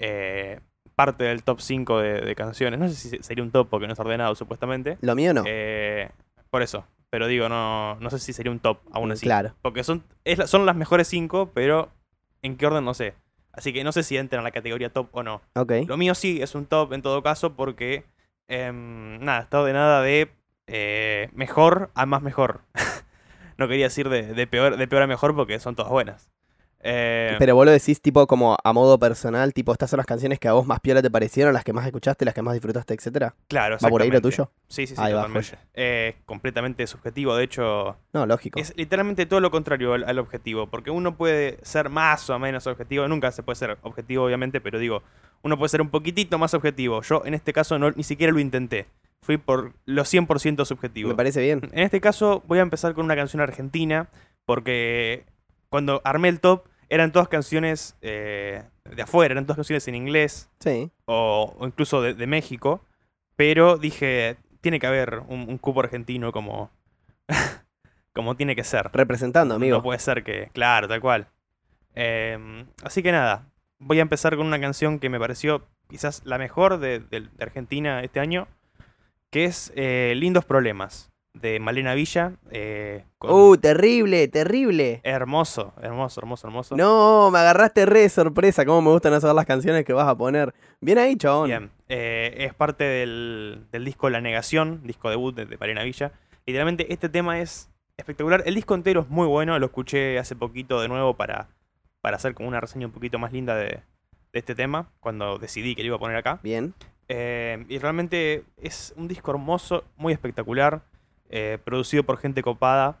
eh, 0.00 0.58
parte 0.96 1.22
del 1.24 1.44
top 1.44 1.60
5 1.60 2.00
de, 2.00 2.20
de 2.22 2.34
canciones. 2.34 2.80
No 2.80 2.88
sé 2.88 2.94
si 2.94 3.08
se- 3.10 3.22
sería 3.22 3.44
un 3.44 3.52
top 3.52 3.68
porque 3.70 3.86
no 3.86 3.92
está 3.92 4.02
ordenado 4.02 4.34
supuestamente. 4.34 4.98
Lo 5.02 5.14
mío 5.14 5.32
no. 5.32 5.44
Eh, 5.46 6.08
por 6.50 6.62
eso. 6.62 6.84
Pero 7.16 7.28
digo, 7.28 7.48
no, 7.48 7.94
no 7.98 8.10
sé 8.10 8.18
si 8.18 8.34
sería 8.34 8.52
un 8.52 8.58
top 8.58 8.80
aún 8.92 9.10
así. 9.10 9.24
Claro. 9.24 9.54
Porque 9.62 9.82
son, 9.82 10.04
es 10.26 10.50
son 10.50 10.66
las 10.66 10.76
mejores 10.76 11.08
5, 11.08 11.52
pero 11.54 11.88
en 12.42 12.58
qué 12.58 12.66
orden 12.66 12.84
no 12.84 12.92
sé. 12.92 13.14
Así 13.52 13.72
que 13.72 13.84
no 13.84 13.92
sé 13.92 14.02
si 14.02 14.18
entran 14.18 14.40
a 14.40 14.42
la 14.42 14.50
categoría 14.50 14.92
top 14.92 15.08
o 15.12 15.22
no. 15.22 15.40
Ok. 15.54 15.72
Lo 15.86 15.96
mío 15.96 16.14
sí 16.14 16.42
es 16.42 16.54
un 16.54 16.66
top 16.66 16.92
en 16.92 17.00
todo 17.00 17.22
caso 17.22 17.54
porque, 17.54 18.04
em, 18.48 19.18
nada, 19.24 19.40
está 19.40 19.62
ordenada 19.62 20.02
de 20.02 20.30
eh, 20.66 21.30
mejor 21.32 21.90
a 21.94 22.04
más 22.04 22.20
mejor. 22.20 22.60
no 23.56 23.66
quería 23.66 23.86
decir 23.86 24.10
de, 24.10 24.34
de 24.34 24.46
peor, 24.46 24.76
de 24.76 24.86
peor 24.86 25.00
a 25.00 25.06
mejor 25.06 25.34
porque 25.34 25.58
son 25.58 25.74
todas 25.74 25.90
buenas. 25.90 26.30
Eh, 26.80 27.34
Pero 27.38 27.54
vos 27.56 27.64
lo 27.66 27.72
decís 27.72 28.00
tipo 28.00 28.26
como 28.26 28.56
a 28.62 28.72
modo 28.72 28.98
personal, 28.98 29.52
tipo 29.52 29.72
estas 29.72 29.90
son 29.90 29.96
las 29.96 30.06
canciones 30.06 30.38
que 30.38 30.46
a 30.46 30.52
vos 30.52 30.66
más 30.66 30.78
piola 30.80 31.02
te 31.02 31.10
parecieron, 31.10 31.52
las 31.52 31.64
que 31.64 31.72
más 31.72 31.84
escuchaste, 31.86 32.24
las 32.24 32.34
que 32.34 32.42
más 32.42 32.54
disfrutaste, 32.54 32.94
etcétera. 32.94 33.34
claro, 33.48 33.76
¿Va 33.84 33.88
por 33.88 34.02
ahí 34.02 34.10
lo 34.10 34.20
tuyo? 34.20 34.50
Sí, 34.68 34.86
sí, 34.86 34.94
sí, 34.94 35.02
Ahí 35.02 35.12
va, 35.12 35.22
totalmente. 35.22 35.58
Eh, 35.74 36.16
completamente 36.26 36.86
subjetivo. 36.86 37.34
De 37.34 37.44
hecho, 37.44 37.96
No, 38.12 38.26
lógico. 38.26 38.60
es 38.60 38.72
literalmente 38.76 39.26
todo 39.26 39.40
lo 39.40 39.50
contrario 39.50 39.94
al, 39.94 40.04
al 40.04 40.18
objetivo. 40.18 40.68
Porque 40.68 40.90
uno 40.90 41.16
puede 41.16 41.58
ser 41.62 41.88
más 41.88 42.28
o 42.30 42.38
menos 42.38 42.66
objetivo. 42.66 43.08
Nunca 43.08 43.32
se 43.32 43.42
puede 43.42 43.56
ser 43.56 43.78
objetivo, 43.82 44.24
obviamente, 44.24 44.60
pero 44.60 44.78
digo, 44.78 45.02
uno 45.42 45.58
puede 45.58 45.70
ser 45.70 45.80
un 45.80 45.90
poquitito 45.90 46.38
más 46.38 46.54
objetivo. 46.54 47.02
Yo 47.02 47.22
en 47.24 47.34
este 47.34 47.52
caso 47.52 47.78
no, 47.78 47.90
ni 47.90 48.02
siquiera 48.04 48.32
lo 48.32 48.38
intenté. 48.38 48.86
Fui 49.22 49.38
por 49.38 49.72
lo 49.86 50.04
100% 50.04 50.64
subjetivo. 50.64 51.08
Me 51.08 51.14
parece 51.16 51.40
bien. 51.40 51.62
En 51.72 51.80
este 51.82 52.00
caso 52.00 52.44
voy 52.46 52.60
a 52.60 52.62
empezar 52.62 52.94
con 52.94 53.04
una 53.06 53.16
canción 53.16 53.40
argentina 53.40 54.08
porque 54.44 55.24
cuando 55.68 56.00
armé 56.04 56.28
el 56.28 56.40
top 56.40 56.66
eran 56.88 57.12
todas 57.12 57.28
canciones 57.28 57.96
eh, 58.00 58.62
de 58.84 59.02
afuera, 59.02 59.32
eran 59.32 59.44
todas 59.44 59.56
canciones 59.56 59.86
en 59.88 59.94
inglés 59.96 60.48
Sí. 60.60 60.90
o, 61.06 61.54
o 61.58 61.66
incluso 61.66 62.00
de, 62.02 62.14
de 62.14 62.26
México, 62.26 62.84
pero 63.34 63.76
dije, 63.76 64.36
tiene 64.60 64.78
que 64.80 64.86
haber 64.86 65.18
un, 65.28 65.48
un 65.48 65.58
cupo 65.58 65.80
argentino 65.80 66.32
como, 66.32 66.70
como 68.12 68.36
tiene 68.36 68.56
que 68.56 68.64
ser. 68.64 68.90
Representando, 68.92 69.54
amigo. 69.54 69.76
No 69.78 69.82
puede 69.82 69.98
ser 69.98 70.22
que, 70.24 70.50
claro, 70.52 70.88
tal 70.88 71.00
cual. 71.00 71.28
Em, 71.94 72.66
así 72.82 73.02
que 73.02 73.12
nada, 73.12 73.46
voy 73.78 73.98
a 73.98 74.02
empezar 74.02 74.36
con 74.36 74.46
una 74.46 74.60
canción 74.60 74.98
que 74.98 75.08
me 75.08 75.18
pareció 75.18 75.66
quizás 75.88 76.22
la 76.24 76.38
mejor 76.38 76.78
de, 76.78 76.98
de- 77.00 77.20
de 77.32 77.44
Argentina 77.44 78.00
este 78.02 78.20
año, 78.20 78.48
que 79.30 79.44
es 79.44 79.72
eh, 79.76 80.14
Lindos 80.16 80.44
Problemas, 80.44 81.10
de 81.40 81.60
Malena 81.60 81.94
Villa. 81.94 82.32
eh, 82.50 83.04
con- 83.18 83.30
Uh, 83.32 83.56
terrible, 83.56 84.28
terrible. 84.28 85.00
hermoso, 85.04 85.72
hermoso, 85.82 86.20
hermoso, 86.20 86.46
hermoso. 86.46 86.76
No, 86.76 87.30
me 87.30 87.38
agarraste 87.38 87.86
re 87.86 88.00
de 88.00 88.08
sorpresa. 88.08 88.64
Cómo 88.64 88.82
me 88.82 88.90
gustan 88.90 89.20
saber 89.20 89.34
las 89.36 89.46
canciones 89.46 89.84
que 89.84 89.92
vas 89.92 90.08
a 90.08 90.16
poner. 90.16 90.54
Bien 90.80 90.98
ahí, 90.98 91.16
chabón. 91.16 91.48
Bien, 91.48 91.70
eh, 91.88 92.34
es 92.38 92.54
parte 92.54 92.84
del, 92.84 93.66
del 93.72 93.84
disco 93.84 94.08
La 94.10 94.20
Negación, 94.20 94.80
disco 94.84 95.10
debut 95.10 95.34
de, 95.34 95.46
de 95.46 95.56
Malena 95.58 95.82
Villa. 95.82 96.12
Literalmente 96.46 96.92
este 96.92 97.08
tema 97.08 97.40
es 97.40 97.70
espectacular. 97.96 98.42
El 98.46 98.54
disco 98.54 98.74
entero 98.74 99.00
es 99.02 99.08
muy 99.08 99.26
bueno, 99.26 99.58
lo 99.58 99.66
escuché 99.66 100.18
hace 100.18 100.36
poquito 100.36 100.80
de 100.80 100.88
nuevo 100.88 101.14
para, 101.16 101.48
para 102.00 102.16
hacer 102.16 102.34
como 102.34 102.48
una 102.48 102.60
reseña 102.60 102.86
un 102.86 102.92
poquito 102.92 103.18
más 103.18 103.32
linda 103.32 103.56
de, 103.56 103.66
de 104.32 104.38
este 104.38 104.54
tema, 104.54 104.90
cuando 105.00 105.38
decidí 105.38 105.74
que 105.74 105.82
lo 105.82 105.88
iba 105.88 105.96
a 105.96 106.00
poner 106.00 106.16
acá. 106.16 106.40
Bien. 106.42 106.74
Eh, 107.08 107.64
y 107.68 107.78
realmente 107.78 108.44
es 108.60 108.92
un 108.96 109.06
disco 109.08 109.30
hermoso, 109.30 109.84
muy 109.96 110.12
espectacular, 110.12 110.82
eh, 111.30 111.58
producido 111.64 112.04
por 112.04 112.18
gente 112.18 112.42
copada. 112.42 113.00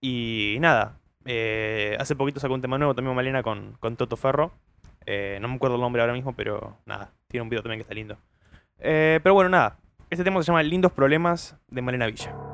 Y 0.00 0.56
nada, 0.60 0.98
eh, 1.24 1.96
hace 1.98 2.16
poquito 2.16 2.40
sacó 2.40 2.54
un 2.54 2.62
tema 2.62 2.78
nuevo 2.78 2.94
también 2.94 3.16
Malena 3.16 3.42
con, 3.42 3.76
con 3.80 3.96
Toto 3.96 4.16
Ferro. 4.16 4.52
Eh, 5.06 5.38
no 5.40 5.48
me 5.48 5.54
acuerdo 5.54 5.76
el 5.76 5.80
nombre 5.80 6.02
ahora 6.02 6.12
mismo, 6.12 6.34
pero 6.34 6.76
nada, 6.86 7.12
tiene 7.28 7.42
un 7.42 7.48
video 7.48 7.62
también 7.62 7.78
que 7.78 7.82
está 7.82 7.94
lindo. 7.94 8.18
Pero 8.78 9.34
bueno, 9.34 9.50
nada, 9.50 9.78
este 10.10 10.22
tema 10.22 10.42
se 10.42 10.46
llama 10.46 10.62
Lindos 10.62 10.92
Problemas 10.92 11.56
de 11.68 11.82
Malena 11.82 12.06
Villa. 12.06 12.47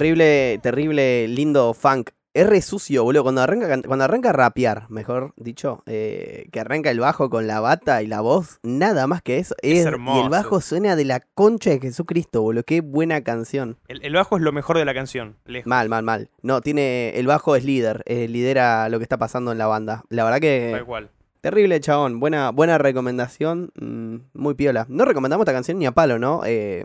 Terrible, 0.00 0.58
terrible, 0.62 1.26
lindo 1.26 1.72
funk. 1.72 2.10
Es 2.34 2.46
re 2.46 2.60
sucio, 2.60 3.02
boludo. 3.02 3.22
Cuando 3.22 3.40
arranca, 3.40 3.80
cuando 3.86 4.04
arranca 4.04 4.28
a 4.28 4.32
rapear, 4.34 4.84
mejor 4.90 5.32
dicho, 5.36 5.82
eh, 5.86 6.48
que 6.52 6.60
arranca 6.60 6.90
el 6.90 7.00
bajo 7.00 7.30
con 7.30 7.46
la 7.46 7.60
bata 7.60 8.02
y 8.02 8.06
la 8.06 8.20
voz, 8.20 8.58
nada 8.62 9.06
más 9.06 9.22
que 9.22 9.38
eso. 9.38 9.54
Es 9.62 9.72
y 9.76 9.78
el 9.78 9.86
hermoso. 9.86 10.28
bajo 10.28 10.60
suena 10.60 10.96
de 10.96 11.06
la 11.06 11.20
concha 11.20 11.70
de 11.70 11.80
Jesucristo, 11.80 12.42
boludo. 12.42 12.62
Qué 12.64 12.82
buena 12.82 13.22
canción. 13.24 13.78
El, 13.88 14.04
el 14.04 14.12
bajo 14.12 14.36
es 14.36 14.42
lo 14.42 14.52
mejor 14.52 14.76
de 14.76 14.84
la 14.84 14.92
canción. 14.92 15.38
lejos. 15.46 15.66
Mal, 15.66 15.88
mal, 15.88 16.02
mal. 16.02 16.28
No, 16.42 16.60
tiene. 16.60 17.18
El 17.18 17.26
bajo 17.26 17.56
es 17.56 17.64
líder, 17.64 18.02
eh, 18.04 18.28
lidera 18.28 18.90
lo 18.90 18.98
que 18.98 19.04
está 19.04 19.16
pasando 19.16 19.50
en 19.52 19.56
la 19.56 19.66
banda. 19.66 20.04
La 20.10 20.24
verdad 20.24 20.36
Tal 20.36 20.40
que. 20.42 20.82
cual. 20.86 21.10
Terrible, 21.40 21.80
chabón. 21.80 22.20
Buena, 22.20 22.50
buena 22.50 22.76
recomendación. 22.76 23.70
mm, 23.80 24.16
muy 24.34 24.52
piola. 24.52 24.84
No 24.90 25.06
recomendamos 25.06 25.44
esta 25.44 25.54
canción 25.54 25.78
ni 25.78 25.86
a 25.86 25.92
palo, 25.92 26.18
¿no? 26.18 26.42
Eh, 26.44 26.84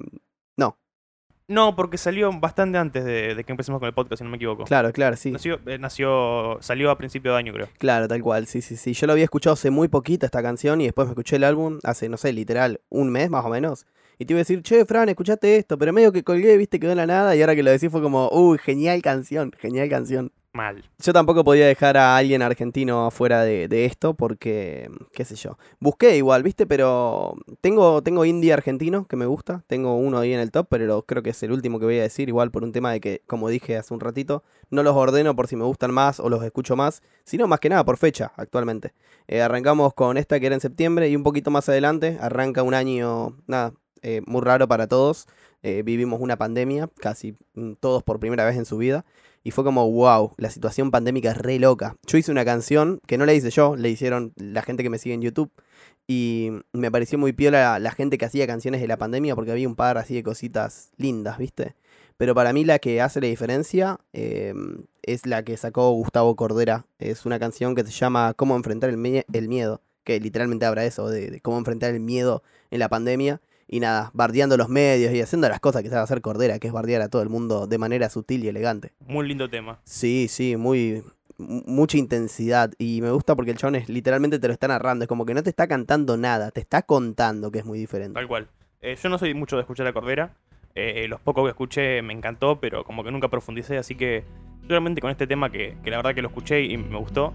No, 1.52 1.76
porque 1.76 1.98
salió 1.98 2.32
bastante 2.40 2.78
antes 2.78 3.04
de, 3.04 3.36
de 3.36 3.44
que 3.44 3.52
empecemos 3.52 3.80
con 3.80 3.88
el 3.88 3.94
podcast, 3.94 4.20
si 4.20 4.24
no 4.24 4.30
me 4.30 4.38
equivoco. 4.38 4.64
claro, 4.64 4.94
claro, 4.94 5.18
sí. 5.18 5.32
Nació, 5.32 5.60
eh, 5.66 5.78
nació, 5.78 6.58
salió 6.62 6.90
a 6.90 6.98
principio 6.98 7.34
de 7.34 7.40
año, 7.40 7.52
creo. 7.52 7.68
Claro, 7.78 8.08
tal 8.08 8.22
cual, 8.22 8.48
sí, 8.48 8.62
sí, 8.62 8.78
sí. 8.78 8.94
Yo 8.94 9.06
lo 9.06 9.12
había 9.14 9.26
escuchado 9.26 9.56
hace 9.56 9.70
muy 9.70 9.90
poquito 9.90 10.26
esta 10.26 10.42
canción 10.42 10.80
y 10.80 10.86
después 10.86 11.08
me 11.08 11.12
escuché 11.12 11.36
el 11.36 11.44
álbum 11.44 11.80
hace, 11.84 12.08
no 12.08 12.16
sé, 12.16 12.32
literal, 12.32 12.80
un 12.88 13.10
mes 13.10 13.30
más 13.30 13.44
o 13.44 13.50
menos. 13.50 13.86
Y 14.18 14.26
te 14.26 14.34
iba 14.34 14.38
a 14.38 14.42
decir, 14.42 14.62
che, 14.62 14.86
Fran, 14.86 15.10
escuchaste 15.10 15.58
esto, 15.58 15.78
pero 15.78 15.92
medio 15.92 16.14
que 16.14 16.24
colgué, 16.24 16.56
viste, 16.56 16.80
quedó 16.80 16.92
en 16.92 16.98
la 16.98 17.08
nada 17.08 17.36
y 17.36 17.42
ahora 17.42 17.54
que 17.54 17.64
lo 17.64 17.72
decís 17.72 17.92
fue 17.92 18.02
como, 18.02 18.30
uy, 18.32 18.58
genial 18.58 19.02
canción, 19.02 19.52
genial 19.60 19.90
canción. 19.90 20.32
Yo 21.00 21.14
tampoco 21.14 21.44
podía 21.46 21.66
dejar 21.66 21.96
a 21.96 22.18
alguien 22.18 22.42
argentino 22.42 23.06
afuera 23.06 23.44
de, 23.44 23.70
de 23.70 23.86
esto 23.86 24.14
porque, 24.14 24.90
qué 25.14 25.24
sé 25.24 25.36
yo. 25.36 25.58
Busqué 25.80 26.18
igual, 26.18 26.44
viste, 26.44 26.68
pero 26.68 27.36
tengo, 27.62 28.02
tengo 28.02 28.26
indie 28.26 28.52
argentino 28.52 29.06
que 29.08 29.16
me 29.16 29.26
gusta. 29.26 29.64
Tengo 29.68 29.96
uno 29.96 30.20
ahí 30.20 30.34
en 30.34 30.42
el 30.42 30.52
top, 30.52 30.68
pero 30.70 31.04
creo 31.04 31.24
que 31.24 31.30
es 31.30 31.42
el 31.44 31.54
último 31.54 31.80
que 31.80 31.86
voy 31.86 32.00
a 32.00 32.04
decir. 32.04 32.28
Igual 32.28 32.52
por 32.52 32.64
un 32.64 32.74
tema 32.74 32.92
de 32.92 33.00
que, 33.00 33.22
como 33.28 33.48
dije 33.48 33.78
hace 33.78 33.94
un 33.94 34.02
ratito, 34.02 34.44
no 34.70 34.84
los 34.84 34.96
ordeno 34.96 35.36
por 35.36 35.48
si 35.48 35.56
me 35.56 35.64
gustan 35.64 35.92
más 35.94 36.20
o 36.20 36.30
los 36.30 36.44
escucho 36.44 36.76
más, 36.76 37.02
sino 37.24 37.48
más 37.48 37.60
que 37.62 37.70
nada 37.70 37.86
por 37.86 37.98
fecha 37.98 38.34
actualmente. 38.36 38.94
Eh, 39.28 39.42
arrancamos 39.42 39.94
con 39.94 40.18
esta 40.18 40.40
que 40.40 40.48
era 40.48 40.56
en 40.56 40.62
septiembre 40.62 41.08
y 41.08 41.16
un 41.16 41.24
poquito 41.24 41.52
más 41.52 41.70
adelante 41.70 42.18
arranca 42.20 42.64
un 42.64 42.74
año, 42.74 43.38
nada, 43.48 43.74
eh, 44.02 44.22
muy 44.26 44.42
raro 44.42 44.68
para 44.68 44.88
todos. 44.88 45.28
Eh, 45.64 45.84
vivimos 45.84 46.20
una 46.20 46.38
pandemia, 46.38 46.90
casi 47.00 47.36
mm, 47.54 47.74
todos 47.80 48.04
por 48.04 48.20
primera 48.20 48.46
vez 48.46 48.58
en 48.58 48.66
su 48.66 48.78
vida. 48.78 49.06
Y 49.44 49.52
fue 49.52 49.64
como, 49.64 49.90
wow, 49.92 50.34
la 50.38 50.50
situación 50.50 50.92
pandémica 50.92 51.32
es 51.32 51.38
re 51.38 51.58
loca. 51.60 51.96
Yo 52.06 52.18
hice 52.18 52.32
una 52.32 52.46
canción 52.46 53.00
que 53.08 53.18
no 53.18 53.26
la 53.26 53.34
hice 53.34 53.50
yo, 53.50 53.76
la 53.76 53.88
hicieron 53.88 54.34
la 54.36 54.62
gente 54.62 54.84
que 54.84 54.90
me 54.90 55.00
sigue 55.00 55.16
en 55.16 55.22
YouTube. 55.22 55.52
Y 56.08 56.50
me 56.74 56.92
pareció 56.92 57.18
muy 57.18 57.32
piola 57.34 57.80
la, 57.80 57.92
gente 57.92 58.18
que 58.18 58.26
hacía 58.26 58.46
canciones 58.46 58.82
de 58.82 58.88
la 58.88 58.98
pandemia 58.98 59.36
porque 59.36 59.52
había 59.52 59.68
un 59.68 59.76
par 59.76 59.98
así 59.98 60.14
de 60.14 60.24
cositas 60.24 60.92
lindas, 60.98 61.38
¿viste? 61.38 61.76
Pero 62.18 62.36
para 62.36 62.54
mí 62.54 62.66
la 62.66 62.80
que 62.80 63.02
hace 63.02 63.22
la 63.22 63.28
diferencia 63.28 64.00
eh, 64.14 64.54
es 65.04 65.26
la 65.26 65.44
que 65.44 65.58
sacó 65.58 65.92
Gustavo 65.92 66.36
Cordera. 66.36 66.86
Es 67.00 67.26
una 67.26 67.40
canción 67.40 67.76
que 67.76 67.84
se 67.86 67.92
llama 67.92 68.34
Cómo 68.36 68.56
enfrentar 68.56 68.90
el, 68.90 68.98
mie- 68.98 69.26
el 69.32 69.48
miedo. 69.48 69.82
Que 70.04 70.20
literalmente 70.20 70.66
habla 70.66 70.84
eso, 70.86 71.08
de 71.10 71.40
cómo 71.42 71.58
enfrentar 71.58 71.94
el 71.94 72.00
miedo 72.00 72.44
en 72.72 72.80
la 72.80 72.90
pandemia. 72.90 73.40
Y 73.74 73.80
nada, 73.80 74.12
bardeando 74.14 74.58
los 74.58 74.68
medios 74.70 75.14
y 75.14 75.22
haciendo 75.22 75.48
las 75.50 75.62
cosas 75.62 75.82
que 75.82 75.90
sabe 75.90 76.02
hacer 76.02 76.20
Cordera, 76.22 76.60
que 76.60 76.68
es 76.68 76.74
bardear 76.74 77.02
a 77.02 77.08
todo 77.10 77.22
el 77.22 77.30
mundo 77.30 77.66
de 77.68 77.78
manera 77.78 78.10
sutil 78.10 78.44
y 78.44 78.50
elegante. 78.50 78.92
Muy 79.08 79.26
lindo 79.28 79.50
tema. 79.50 79.80
Sí, 79.86 80.28
sí, 80.30 80.58
muy. 80.58 81.02
mu- 81.38 81.64
mucha 81.66 81.98
intensidad. 81.98 82.72
Y 82.78 83.02
me 83.02 83.12
gusta 83.12 83.34
porque 83.36 83.52
el 83.52 83.58
chabón 83.58 83.76
es 83.76 83.88
literalmente 83.88 84.40
te 84.40 84.48
lo 84.48 84.54
está 84.54 84.68
narrando. 84.68 85.06
Es 85.06 85.08
como 85.10 85.26
que 85.26 85.34
no 85.34 85.42
te 85.42 85.50
está 85.50 85.68
cantando 85.68 86.18
nada, 86.18 86.52
te 86.52 86.60
está 86.60 86.82
contando 86.82 87.50
que 87.50 87.60
es 87.60 87.66
muy 87.66 87.80
diferente. 87.80 88.14
Tal 88.14 88.28
cual. 88.28 88.50
Eh, 88.82 88.98
yo 89.02 89.08
no 89.10 89.18
soy 89.18 89.34
mucho 89.34 89.56
de 89.56 89.62
escuchar 89.62 89.88
a 89.88 89.94
Cordera. 89.94 90.36
Eh, 90.76 91.08
los 91.08 91.22
pocos 91.22 91.46
que 91.46 91.50
escuché 91.52 92.02
me 92.02 92.14
encantó, 92.14 92.60
pero 92.60 92.84
como 92.84 93.04
que 93.06 93.12
nunca 93.12 93.30
profundicé, 93.30 93.78
así 93.78 93.96
que 93.96 94.24
seguramente 94.62 95.02
con 95.02 95.12
este 95.12 95.28
tema 95.28 95.50
que, 95.52 95.78
que 95.84 95.90
la 95.92 95.98
verdad 95.98 96.14
que 96.16 96.22
lo 96.22 96.28
escuché 96.30 96.62
y 96.64 96.78
me 96.78 96.98
gustó, 96.98 97.34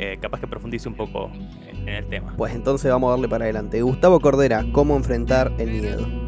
eh, 0.00 0.16
capaz 0.20 0.38
que 0.38 0.46
profundice 0.46 0.88
un 0.88 0.94
poco 0.94 1.28
en, 1.68 1.88
en 1.88 1.88
el 1.88 2.06
tema. 2.08 2.34
Pues 2.36 2.54
entonces 2.54 2.88
vamos 2.88 3.08
a 3.08 3.10
darle 3.12 3.28
para 3.28 3.44
adelante. 3.44 3.82
Gustavo 3.82 4.20
Cordera, 4.20 4.64
¿cómo 4.72 4.96
enfrentar 4.96 5.52
el 5.58 5.72
miedo? 5.72 6.27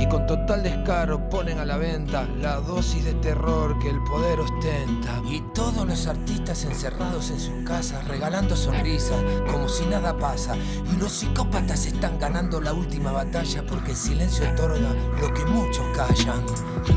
Y 0.00 0.06
con 0.06 0.26
total 0.26 0.62
descaro 0.62 1.28
ponen 1.28 1.58
a 1.58 1.66
la 1.66 1.76
venta 1.76 2.26
la 2.40 2.56
dosis 2.56 3.04
de 3.04 3.12
terror 3.14 3.78
que 3.78 3.90
el 3.90 4.02
poder 4.04 4.40
ostenta. 4.40 5.20
Y 5.28 5.42
todos 5.52 5.86
los 5.86 6.06
artistas 6.06 6.64
encerrados 6.64 7.28
en 7.28 7.38
sus 7.38 7.68
casas, 7.68 8.08
regalando 8.08 8.56
sonrisas, 8.56 9.22
como 9.52 9.68
si 9.68 9.84
nada 9.84 10.16
pasa. 10.16 10.56
Y 10.56 10.96
los 10.96 11.12
psicópatas 11.12 11.84
están 11.84 12.18
ganando 12.18 12.62
la 12.62 12.72
última 12.72 13.12
batalla 13.12 13.62
porque 13.68 13.90
el 13.90 13.96
silencio 13.98 14.48
otorga 14.50 14.94
lo 15.20 15.34
que 15.34 15.44
muchos 15.44 15.84
callan. 15.94 16.46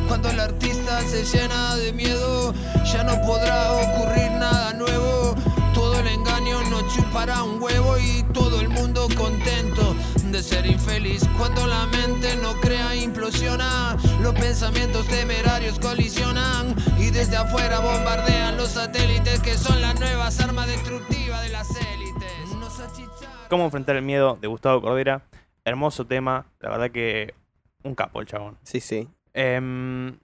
Cuando 0.08 0.30
el 0.30 0.40
artista 0.40 1.02
se 1.02 1.26
llena 1.26 1.76
de 1.76 1.92
miedo, 1.92 2.54
ya 2.86 3.04
no 3.04 3.22
podrá 3.28 3.74
ocurrir 3.74 4.32
nada 4.32 4.72
nuevo. 4.76 5.36
Todo 5.74 6.00
el 6.00 6.08
engaño 6.08 6.64
no 6.70 6.88
chupará 6.88 7.44
un 7.44 7.62
huevo 7.62 7.98
y 7.98 8.24
todo 8.32 8.62
el 8.62 8.70
mundo 8.70 9.10
contento. 9.18 9.93
De 10.34 10.42
ser 10.42 10.66
infeliz. 10.66 11.22
Cuando 11.38 11.68
la 11.68 11.86
mente 11.86 12.36
no 12.38 12.60
crea, 12.60 12.96
implosiona. 12.96 13.96
Los 14.20 14.34
pensamientos 14.34 15.08
temerarios 15.08 15.78
colisionan. 15.78 16.75
Y 16.98 17.12
desde 17.12 17.38
afuera 17.38 17.80
bombardean 17.80 18.58
los 18.58 18.70
satélites 18.70 19.40
que 19.42 19.54
son 19.54 19.80
las 19.80 20.00
nuevas 20.00 20.40
armas 20.40 20.66
destructivas 20.66 21.44
de 21.44 21.50
las 21.50 21.70
élites. 21.70 22.56
Nos 22.60 22.80
achicharon. 22.80 23.48
¿Cómo 23.48 23.66
enfrentar 23.66 23.96
el 23.96 24.02
miedo 24.02 24.40
de 24.42 24.48
Gustavo 24.48 24.82
Cordera? 24.82 25.22
Hermoso 25.66 26.08
tema, 26.08 26.48
la 26.60 26.72
verdad 26.72 26.90
que 26.90 27.36
un 27.84 27.94
capo 27.94 28.20
el 28.20 28.25
chabón. 28.25 28.58
Sí, 28.63 28.80
sí. 28.80 29.08
Em, 29.36 30.18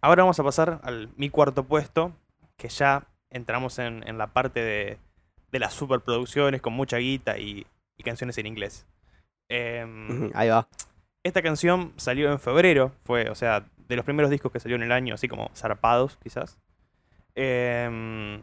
ahora 0.00 0.22
vamos 0.22 0.38
a 0.38 0.44
pasar 0.44 0.78
al 0.84 1.10
mi 1.16 1.30
cuarto 1.30 1.64
puesto, 1.64 2.12
que 2.56 2.68
ya 2.68 3.08
entramos 3.30 3.80
en, 3.80 4.08
en 4.08 4.18
la 4.18 4.28
parte 4.28 4.60
de, 4.60 4.98
de 5.50 5.58
las 5.58 5.74
superproducciones 5.74 6.62
con 6.62 6.74
mucha 6.74 6.98
guita 6.98 7.38
y, 7.38 7.66
y 7.98 8.02
canciones 8.04 8.38
en 8.38 8.46
inglés. 8.46 8.86
Em, 9.48 10.30
Ahí 10.34 10.48
va. 10.48 10.68
esta 11.22 11.42
canción 11.42 11.92
salió 11.96 12.32
en 12.32 12.40
febrero, 12.40 12.92
fue, 13.04 13.30
o 13.30 13.34
sea, 13.34 13.64
de 13.88 13.96
los 13.96 14.04
primeros 14.04 14.30
discos 14.30 14.50
que 14.52 14.60
salió 14.60 14.76
en 14.76 14.82
el 14.82 14.92
año, 14.92 15.14
así 15.14 15.28
como 15.28 15.50
zarpados, 15.54 16.18
quizás. 16.22 16.58
Em, 17.34 18.40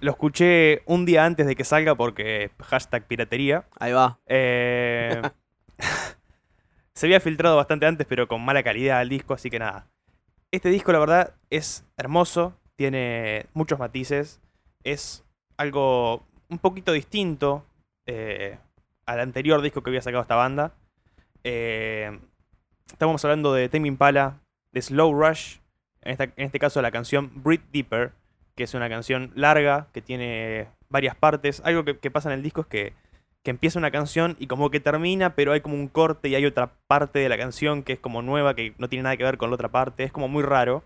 lo 0.00 0.10
escuché 0.10 0.82
un 0.86 1.04
día 1.04 1.24
antes 1.24 1.46
de 1.46 1.56
que 1.56 1.64
salga 1.64 1.94
porque 1.94 2.50
hashtag 2.60 3.06
piratería. 3.06 3.64
Ahí 3.78 3.92
va. 3.92 4.18
Eh, 4.26 5.22
se 6.94 7.06
había 7.06 7.20
filtrado 7.20 7.56
bastante 7.56 7.86
antes, 7.86 8.06
pero 8.06 8.28
con 8.28 8.44
mala 8.44 8.62
calidad 8.62 9.02
el 9.02 9.08
disco, 9.08 9.34
así 9.34 9.50
que 9.50 9.58
nada. 9.58 9.88
Este 10.50 10.68
disco, 10.68 10.92
la 10.92 11.00
verdad, 11.00 11.34
es 11.50 11.84
hermoso, 11.96 12.54
tiene 12.76 13.46
muchos 13.54 13.78
matices, 13.78 14.40
es 14.84 15.24
algo 15.56 16.24
un 16.48 16.58
poquito 16.58 16.92
distinto 16.92 17.64
eh, 18.06 18.58
al 19.06 19.20
anterior 19.20 19.60
disco 19.62 19.82
que 19.82 19.90
había 19.90 20.02
sacado 20.02 20.22
esta 20.22 20.36
banda. 20.36 20.72
Eh, 21.44 22.18
estamos 22.90 23.24
hablando 23.24 23.52
de 23.52 23.68
Tame 23.68 23.88
Impala, 23.88 24.40
de 24.72 24.82
Slow 24.82 25.12
Rush, 25.14 25.58
en, 26.02 26.12
esta- 26.12 26.24
en 26.24 26.32
este 26.46 26.58
caso 26.58 26.80
la 26.82 26.90
canción 26.90 27.30
Breathe 27.42 27.64
Deeper, 27.72 28.12
que 28.54 28.64
es 28.64 28.74
una 28.74 28.88
canción 28.88 29.32
larga, 29.34 29.88
que 29.92 30.00
tiene 30.02 30.68
varias 30.88 31.16
partes. 31.16 31.60
Algo 31.64 31.84
que, 31.84 31.98
que 31.98 32.10
pasa 32.10 32.28
en 32.30 32.34
el 32.38 32.42
disco 32.42 32.62
es 32.62 32.66
que, 32.68 32.92
que 33.42 33.50
empieza 33.50 33.78
una 33.78 33.90
canción 33.90 34.36
y 34.38 34.46
como 34.46 34.70
que 34.70 34.80
termina, 34.80 35.34
pero 35.34 35.52
hay 35.52 35.60
como 35.60 35.74
un 35.74 35.88
corte 35.88 36.28
y 36.28 36.34
hay 36.34 36.46
otra 36.46 36.72
parte 36.86 37.18
de 37.18 37.28
la 37.28 37.36
canción 37.36 37.82
que 37.82 37.94
es 37.94 37.98
como 37.98 38.22
nueva, 38.22 38.54
que 38.54 38.74
no 38.78 38.88
tiene 38.88 39.02
nada 39.02 39.16
que 39.16 39.24
ver 39.24 39.38
con 39.38 39.50
la 39.50 39.54
otra 39.54 39.70
parte. 39.70 40.04
Es 40.04 40.12
como 40.12 40.28
muy 40.28 40.42
raro. 40.42 40.82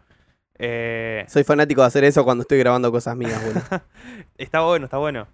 Eh, 0.60 1.24
Soy 1.28 1.44
fanático 1.44 1.82
de 1.82 1.86
hacer 1.86 2.02
eso 2.04 2.24
cuando 2.24 2.42
estoy 2.42 2.58
grabando 2.58 2.90
cosas 2.90 3.16
mías. 3.16 3.40
Está 4.38 4.60
bueno, 4.62 4.86
está 4.86 4.98
bueno. 4.98 5.28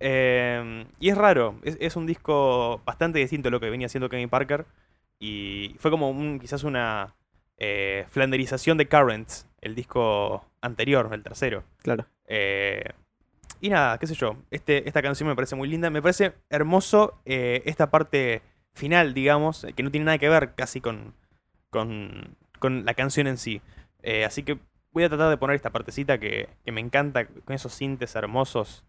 Eh, 0.00 0.86
y 1.00 1.08
es 1.08 1.16
raro, 1.16 1.56
es, 1.62 1.76
es 1.80 1.96
un 1.96 2.06
disco 2.06 2.82
bastante 2.84 3.18
distinto 3.18 3.48
a 3.48 3.50
lo 3.50 3.60
que 3.60 3.70
venía 3.70 3.86
haciendo 3.86 4.08
Kevin 4.08 4.28
Parker. 4.28 4.66
Y 5.18 5.74
fue 5.78 5.90
como 5.90 6.10
un, 6.10 6.38
quizás 6.38 6.62
una 6.62 7.14
eh, 7.56 8.04
flanderización 8.10 8.76
de 8.76 8.86
Currents, 8.86 9.48
el 9.62 9.74
disco 9.74 10.44
anterior, 10.60 11.08
el 11.12 11.22
tercero. 11.22 11.64
Claro. 11.78 12.06
Eh, 12.26 12.90
y 13.60 13.70
nada, 13.70 13.96
qué 13.98 14.06
sé 14.06 14.14
yo, 14.14 14.36
este, 14.50 14.86
esta 14.86 15.00
canción 15.00 15.26
me 15.28 15.34
parece 15.34 15.56
muy 15.56 15.68
linda. 15.68 15.88
Me 15.88 16.02
parece 16.02 16.34
hermoso 16.50 17.18
eh, 17.24 17.62
esta 17.64 17.90
parte 17.90 18.42
final, 18.74 19.14
digamos, 19.14 19.66
que 19.74 19.82
no 19.82 19.90
tiene 19.90 20.04
nada 20.04 20.18
que 20.18 20.28
ver 20.28 20.54
casi 20.54 20.82
con, 20.82 21.14
con, 21.70 22.36
con 22.58 22.84
la 22.84 22.92
canción 22.92 23.26
en 23.26 23.38
sí. 23.38 23.62
Así 24.24 24.42
que 24.44 24.58
voy 24.92 25.04
a 25.04 25.08
tratar 25.08 25.30
de 25.30 25.36
poner 25.36 25.56
esta 25.56 25.70
partecita 25.70 26.18
que, 26.18 26.50
que 26.64 26.72
me 26.72 26.80
encanta, 26.80 27.24
con 27.26 27.54
esos 27.54 27.72
sintes 27.72 28.14
hermosos. 28.14 28.84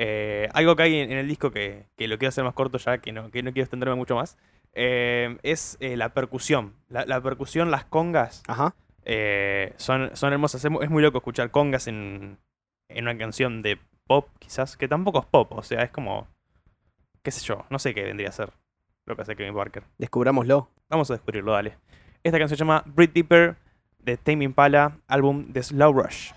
Eh, 0.00 0.48
algo 0.54 0.76
que 0.76 0.84
hay 0.84 1.00
en, 1.00 1.10
el 1.10 1.26
disco 1.26 1.50
que, 1.50 1.86
que 1.96 2.06
lo 2.06 2.18
quiero 2.18 2.28
hacer 2.28 2.44
más 2.44 2.54
corto 2.54 2.78
ya, 2.78 2.98
que 2.98 3.10
no, 3.10 3.32
que 3.32 3.42
no 3.42 3.52
quiero 3.52 3.64
extenderme 3.64 3.96
mucho 3.96 4.14
más, 4.14 4.38
eh, 4.72 5.38
es 5.42 5.76
eh, 5.80 5.96
la 5.96 6.14
percusión. 6.14 6.74
La, 6.88 7.04
la 7.04 7.20
percusión, 7.20 7.72
las 7.72 7.84
congas, 7.84 8.44
Ajá. 8.46 8.76
son, 9.76 10.16
son 10.16 10.32
hermosas. 10.32 10.64
Es 10.64 10.90
muy 10.90 11.02
loco 11.02 11.18
escuchar 11.18 11.50
congas 11.50 11.88
en, 11.88 12.38
en 12.88 13.04
una 13.04 13.18
canción 13.18 13.60
de 13.60 13.80
pop, 14.06 14.28
quizás, 14.38 14.76
que 14.76 14.86
tampoco 14.86 15.18
es 15.18 15.26
pop, 15.26 15.50
o 15.52 15.62
sea, 15.64 15.82
es 15.82 15.90
como, 15.90 16.28
qué 17.24 17.32
sé 17.32 17.44
yo, 17.44 17.66
no 17.68 17.80
sé 17.80 17.92
qué 17.92 18.04
vendría 18.04 18.28
a 18.28 18.32
ser 18.32 18.52
lo 19.04 19.16
que 19.16 19.22
hace 19.22 19.34
Kevin 19.34 19.54
Parker. 19.54 19.82
Descubrámoslo. 19.98 20.68
Vamos 20.88 21.10
a 21.10 21.14
descubrirlo, 21.14 21.52
dale. 21.52 21.76
Esta 22.22 22.38
canción 22.38 22.56
se 22.56 22.62
llama 22.62 22.84
Breathe 22.86 23.14
Deeper 23.14 23.56
de 23.98 24.16
Tame 24.16 24.44
Impala, 24.44 25.00
álbum 25.08 25.46
de 25.48 25.62
Slow 25.62 25.92
Rush. 25.92 26.32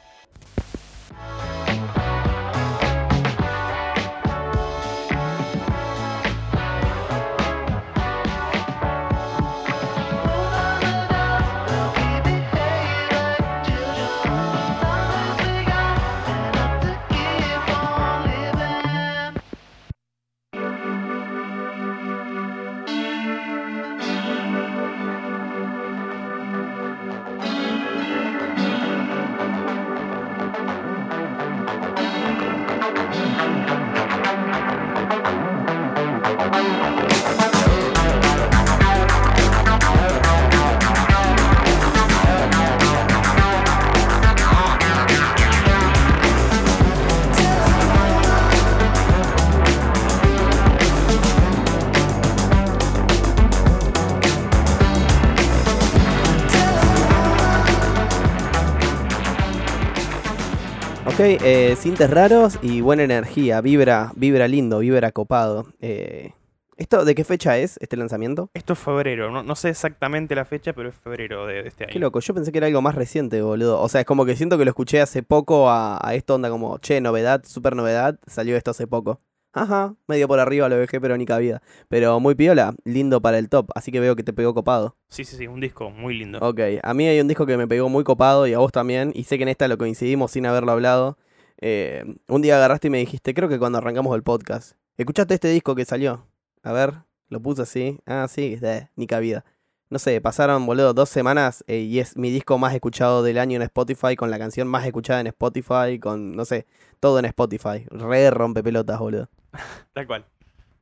Ok, 61.14 61.20
eh, 61.20 61.76
sintes 61.78 62.10
raros 62.10 62.58
y 62.62 62.80
buena 62.80 63.04
energía. 63.04 63.60
Vibra, 63.60 64.14
vibra 64.16 64.48
lindo, 64.48 64.80
vibra 64.80 65.12
copado. 65.12 65.68
Eh, 65.82 66.32
¿Esto 66.78 67.04
de 67.04 67.16
qué 67.16 67.26
fecha 67.26 67.58
es 67.58 67.78
este 67.82 67.98
lanzamiento? 67.98 68.50
Esto 68.54 68.74
es 68.74 68.80
febrero, 68.80 69.30
no, 69.30 69.44
no 69.44 69.56
sé 69.58 69.70
exactamente 69.70 70.36
la 70.36 70.46
fecha, 70.46 70.72
pero 70.72 70.88
es 70.88 70.96
febrero 70.96 71.46
de, 71.48 71.64
de 71.64 71.68
este 71.68 71.84
año. 71.84 71.92
Qué 71.92 72.00
loco, 72.00 72.22
yo 72.22 72.34
pensé 72.34 72.54
que 72.54 72.60
era 72.60 72.68
algo 72.68 72.82
más 72.82 72.96
reciente, 72.96 73.42
boludo. 73.42 73.82
O 73.82 73.90
sea, 73.90 74.00
es 74.00 74.08
como 74.08 74.26
que 74.26 74.38
siento 74.38 74.58
que 74.58 74.64
lo 74.64 74.72
escuché 74.72 75.02
hace 75.02 75.22
poco 75.22 75.70
a, 75.70 76.00
a 76.02 76.16
esto 76.16 76.36
onda 76.36 76.50
como, 76.50 76.78
che, 76.78 77.02
novedad, 77.02 77.44
super 77.46 77.76
novedad, 77.76 78.18
salió 78.26 78.56
esto 78.56 78.72
hace 78.72 78.88
poco. 78.88 79.20
Ajá, 79.54 79.96
medio 80.08 80.28
por 80.30 80.40
arriba 80.40 80.70
lo 80.70 80.78
dejé, 80.78 81.02
pero 81.02 81.18
ni 81.18 81.26
cabida. 81.26 81.62
Pero 81.90 82.20
muy 82.20 82.36
piola, 82.36 82.74
lindo 82.86 83.22
para 83.22 83.38
el 83.38 83.50
top, 83.50 83.70
así 83.76 83.92
que 83.92 84.00
veo 84.00 84.16
que 84.16 84.24
te 84.24 84.32
pegó 84.32 84.54
copado. 84.54 84.96
Sí, 85.10 85.26
sí, 85.26 85.36
sí, 85.36 85.48
un 85.48 85.60
disco 85.60 85.90
muy 85.90 86.18
lindo. 86.18 86.40
Ok, 86.40 86.60
a 86.82 86.94
mí 86.94 87.06
hay 87.08 87.20
un 87.20 87.28
disco 87.28 87.46
que 87.46 87.58
me 87.58 87.68
pegó 87.68 87.90
muy 87.90 88.04
copado 88.04 88.48
y 88.48 88.54
a 88.54 88.60
vos 88.60 88.72
también, 88.72 89.12
y 89.14 89.26
sé 89.26 89.38
que 89.38 89.44
en 89.44 89.50
esta 89.50 89.68
lo 89.68 89.78
coincidimos 89.78 90.32
sin 90.32 90.46
haberlo 90.46 90.72
hablado. 90.72 91.18
Eh, 91.60 92.04
un 92.28 92.42
día 92.42 92.56
agarraste 92.56 92.88
y 92.88 92.92
me 92.92 93.00
dijiste, 93.00 93.34
creo 93.34 93.50
que 93.50 93.60
cuando 93.60 93.78
arrancamos 93.78 94.16
el 94.16 94.24
podcast, 94.24 94.78
¿escuchaste 94.98 95.34
este 95.34 95.50
disco 95.50 95.76
que 95.76 95.84
salió? 95.84 96.28
A 96.64 96.72
ver, 96.72 96.94
lo 97.28 97.42
puse 97.42 97.64
así. 97.64 98.00
Ah, 98.06 98.28
sí, 98.30 98.56
de, 98.56 98.90
ni 98.96 99.06
cabida. 99.06 99.44
No 99.90 100.00
sé, 100.00 100.22
pasaron, 100.22 100.66
boludo, 100.66 100.94
dos 100.94 101.10
semanas 101.10 101.66
eh, 101.68 101.80
y 101.80 102.00
es 102.00 102.16
mi 102.16 102.32
disco 102.32 102.58
más 102.58 102.74
escuchado 102.74 103.24
del 103.24 103.38
año 103.38 103.58
en 103.58 103.64
Spotify, 103.64 104.16
con 104.16 104.32
la 104.32 104.40
canción 104.40 104.66
más 104.70 104.86
escuchada 104.86 105.20
en 105.20 105.28
Spotify, 105.28 106.00
con, 106.00 106.32
no 106.32 106.46
sé, 106.46 106.66
todo 107.02 107.20
en 107.20 107.26
Spotify. 107.26 107.86
Re 107.90 108.32
rompe 108.32 108.64
pelotas, 108.64 108.98
boludo. 108.98 109.28
Tal 109.94 110.08
cual. 110.08 110.26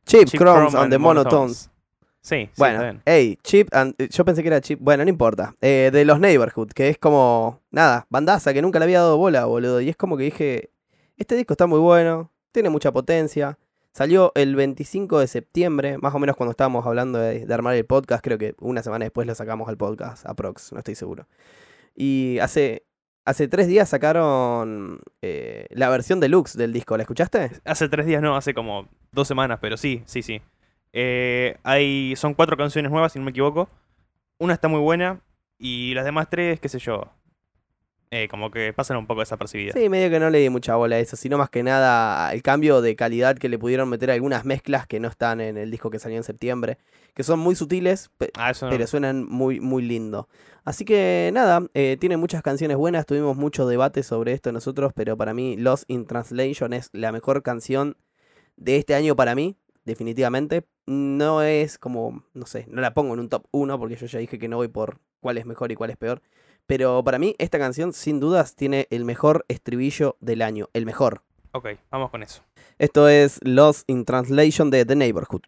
Chip, 0.05 0.27
Chip 0.27 0.39
Crumbs 0.39 0.71
Chrome 0.71 0.83
and 0.83 0.91
the 0.91 0.97
Monotones. 0.97 1.69
Sí, 2.21 2.45
sí, 2.45 2.51
Bueno, 2.57 2.75
está 2.75 2.83
bien. 2.91 3.01
hey, 3.05 3.37
Chip, 3.43 3.73
and- 3.73 3.95
eh, 3.97 4.09
yo 4.11 4.25
pensé 4.25 4.41
que 4.41 4.47
era 4.49 4.59
Chip, 4.61 4.79
bueno, 4.81 5.03
no 5.03 5.09
importa. 5.09 5.55
Eh, 5.61 5.89
de 5.93 6.03
los 6.05 6.19
Neighborhood, 6.19 6.69
que 6.73 6.89
es 6.89 6.97
como, 6.97 7.61
nada, 7.71 8.05
bandaza 8.09 8.53
que 8.53 8.61
nunca 8.61 8.79
le 8.79 8.85
había 8.85 8.99
dado 8.99 9.17
bola, 9.17 9.45
boludo. 9.45 9.79
Y 9.81 9.89
es 9.89 9.95
como 9.95 10.17
que 10.17 10.23
dije, 10.23 10.69
este 11.17 11.35
disco 11.35 11.53
está 11.53 11.65
muy 11.65 11.79
bueno, 11.79 12.31
tiene 12.51 12.69
mucha 12.69 12.91
potencia. 12.91 13.57
Salió 13.93 14.31
el 14.35 14.55
25 14.55 15.19
de 15.19 15.27
septiembre, 15.27 15.97
más 15.97 16.13
o 16.13 16.19
menos 16.19 16.35
cuando 16.35 16.51
estábamos 16.51 16.85
hablando 16.85 17.17
de, 17.19 17.45
de 17.45 17.53
armar 17.53 17.75
el 17.75 17.85
podcast, 17.85 18.23
creo 18.23 18.37
que 18.37 18.53
una 18.59 18.83
semana 18.83 19.05
después 19.05 19.25
lo 19.25 19.33
sacamos 19.33 19.67
al 19.69 19.77
podcast, 19.77 20.25
aprox, 20.25 20.71
no 20.73 20.79
estoy 20.79 20.95
seguro. 20.95 21.27
Y 21.95 22.37
hace, 22.39 22.83
hace 23.25 23.47
tres 23.47 23.67
días 23.67 23.89
sacaron 23.89 25.01
eh, 25.21 25.67
la 25.69 25.89
versión 25.89 26.19
deluxe 26.19 26.57
del 26.57 26.73
disco, 26.73 26.97
¿la 26.97 27.03
escuchaste? 27.03 27.51
Hace 27.65 27.89
tres 27.89 28.05
días, 28.05 28.21
no, 28.21 28.35
hace 28.35 28.53
como 28.53 28.87
dos 29.11 29.27
semanas, 29.27 29.59
pero 29.61 29.77
sí, 29.77 30.01
sí, 30.05 30.21
sí. 30.21 30.41
Eh, 30.93 31.57
hay, 31.63 32.15
son 32.15 32.33
cuatro 32.33 32.57
canciones 32.57 32.91
nuevas, 32.91 33.13
si 33.13 33.19
no 33.19 33.25
me 33.25 33.31
equivoco. 33.31 33.69
Una 34.39 34.53
está 34.53 34.67
muy 34.67 34.79
buena 34.79 35.21
y 35.57 35.93
las 35.93 36.05
demás 36.05 36.29
tres, 36.29 36.59
qué 36.59 36.69
sé 36.69 36.79
yo. 36.79 37.11
Eh, 38.11 38.27
como 38.27 38.49
que 38.51 38.73
pasan 38.73 38.97
un 38.97 39.05
poco 39.07 39.19
desapercibidas. 39.19 39.75
Sí, 39.79 39.87
medio 39.89 40.09
que 40.09 40.19
no 40.19 40.29
le 40.29 40.39
di 40.39 40.49
mucha 40.49 40.75
bola 40.75 40.95
a 40.95 40.99
eso, 40.99 41.15
sino 41.15 41.37
más 41.37 41.49
que 41.49 41.61
nada 41.63 42.33
el 42.33 42.41
cambio 42.41 42.81
de 42.81 42.95
calidad 42.95 43.37
que 43.37 43.49
le 43.49 43.59
pudieron 43.59 43.87
meter 43.89 44.09
a 44.09 44.13
algunas 44.15 44.45
mezclas 44.45 44.87
que 44.87 44.99
no 44.99 45.07
están 45.07 45.41
en 45.41 45.57
el 45.57 45.69
disco 45.69 45.89
que 45.91 45.99
salió 45.99 46.17
en 46.17 46.23
septiembre, 46.23 46.77
que 47.13 47.23
son 47.23 47.39
muy 47.39 47.55
sutiles, 47.55 48.09
pe- 48.17 48.31
Ah, 48.35 48.51
no. 48.61 48.69
pero 48.69 48.87
suenan 48.87 49.25
muy, 49.25 49.59
muy 49.59 49.83
lindo. 49.83 50.27
Así 50.65 50.85
que 50.85 51.29
nada, 51.33 51.65
eh, 51.73 51.97
tiene 51.99 52.17
muchas 52.17 52.41
canciones 52.41 52.77
buenas, 52.77 53.05
tuvimos 53.05 53.37
mucho 53.37 53.67
debate 53.67 54.01
sobre 54.03 54.33
esto 54.33 54.51
nosotros, 54.51 54.91
pero 54.95 55.15
para 55.15 55.33
mí 55.33 55.55
Lost 55.57 55.83
in 55.87 56.05
Translation 56.05 56.73
es 56.73 56.89
la 56.93 57.11
mejor 57.11 57.43
canción 57.43 57.95
de 58.57 58.77
este 58.77 58.95
año 58.95 59.15
para 59.15 59.35
mí, 59.35 59.55
definitivamente. 59.85 60.63
No 60.87 61.43
es 61.43 61.77
como, 61.77 62.23
no 62.33 62.45
sé, 62.47 62.65
no 62.69 62.81
la 62.81 62.93
pongo 62.95 63.13
en 63.13 63.19
un 63.19 63.29
top 63.29 63.45
1 63.51 63.77
porque 63.77 63.95
yo 63.95 64.07
ya 64.07 64.17
dije 64.19 64.39
que 64.39 64.47
no 64.47 64.57
voy 64.57 64.67
por 64.67 64.99
cuál 65.21 65.37
es 65.37 65.45
mejor 65.45 65.71
y 65.71 65.75
cuál 65.75 65.91
es 65.91 65.97
peor. 65.97 66.21
Pero 66.69 67.03
para 67.03 67.17
mí 67.17 67.33
esta 67.39 67.57
canción 67.57 67.93
sin 67.93 68.19
dudas 68.19 68.55
tiene 68.55 68.85
el 68.91 69.03
mejor 69.03 69.43
estribillo 69.47 70.17
del 70.19 70.43
año, 70.43 70.69
el 70.73 70.85
mejor. 70.85 71.23
Ok, 71.51 71.69
vamos 71.89 72.11
con 72.11 72.21
eso. 72.21 72.43
Esto 72.77 73.09
es 73.09 73.39
Lost 73.41 73.89
in 73.89 74.05
Translation 74.05 74.69
de 74.69 74.85
The 74.85 74.95
Neighborhood. 74.95 75.41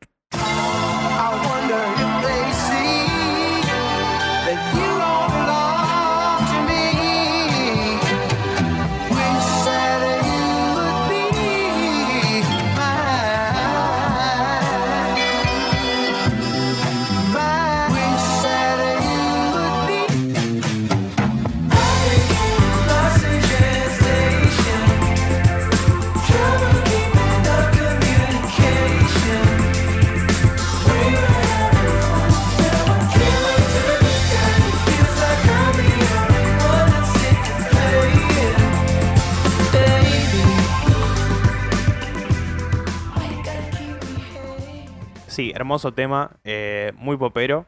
Hermoso 45.62 45.93
tema, 45.93 46.32
eh, 46.43 46.91
muy 46.95 47.17
popero. 47.17 47.65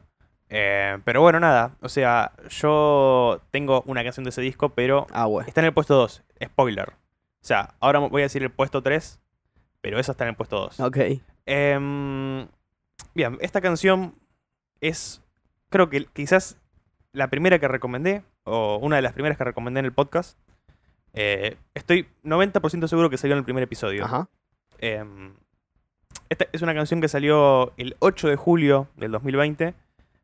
eh, 0.50 0.98
pero 1.04 1.20
bueno, 1.22 1.40
nada. 1.40 1.76
O 1.80 1.88
sea, 1.88 2.32
yo 2.50 3.40
tengo 3.50 3.82
una 3.86 4.04
canción 4.04 4.24
de 4.24 4.30
ese 4.30 4.42
disco, 4.42 4.68
pero 4.70 5.06
Ah, 5.12 5.26
bueno. 5.26 5.48
está 5.48 5.60
en 5.62 5.66
el 5.66 5.72
puesto 5.72 5.94
2. 5.96 6.22
Spoiler. 6.44 6.90
O 6.90 7.46
sea, 7.46 7.74
ahora 7.80 7.98
voy 8.00 8.22
a 8.22 8.26
decir 8.26 8.42
el 8.42 8.50
puesto 8.50 8.82
3, 8.82 9.18
pero 9.80 9.98
esa 9.98 10.12
está 10.12 10.24
en 10.24 10.30
el 10.30 10.36
puesto 10.36 10.56
2. 10.60 10.80
Ok. 10.80 10.98
Em, 11.46 12.46
bien, 13.14 13.38
esta 13.40 13.60
canción 13.60 14.14
es, 14.80 15.22
creo 15.70 15.88
que 15.90 16.04
quizás 16.12 16.56
la 17.12 17.28
primera 17.28 17.58
que 17.58 17.68
recomendé, 17.68 18.22
o 18.44 18.76
una 18.76 18.96
de 18.96 19.02
las 19.02 19.12
primeras 19.14 19.38
que 19.38 19.44
recomendé 19.44 19.80
en 19.80 19.86
el 19.86 19.92
podcast. 19.92 20.38
Eh, 21.14 21.56
estoy 21.74 22.08
90% 22.22 22.86
seguro 22.88 23.08
que 23.10 23.16
salió 23.18 23.34
en 23.34 23.38
el 23.38 23.44
primer 23.44 23.62
episodio. 23.62 24.04
Ajá. 24.04 24.28
Em, 24.78 25.34
esta 26.28 26.46
es 26.52 26.62
una 26.62 26.74
canción 26.74 27.00
que 27.00 27.08
salió 27.08 27.72
el 27.76 27.96
8 28.00 28.28
de 28.28 28.36
julio 28.36 28.88
del 28.96 29.12
2020, 29.12 29.74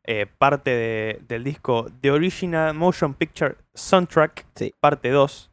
eh, 0.03 0.25
parte 0.37 0.71
de- 0.71 1.21
del 1.27 1.43
disco 1.43 1.87
The 2.01 2.11
Original 2.11 2.73
Motion 2.73 3.13
Picture 3.13 3.55
Soundtrack, 3.73 4.45
Sí. 4.55 4.73
parte 4.79 5.09
2, 5.09 5.51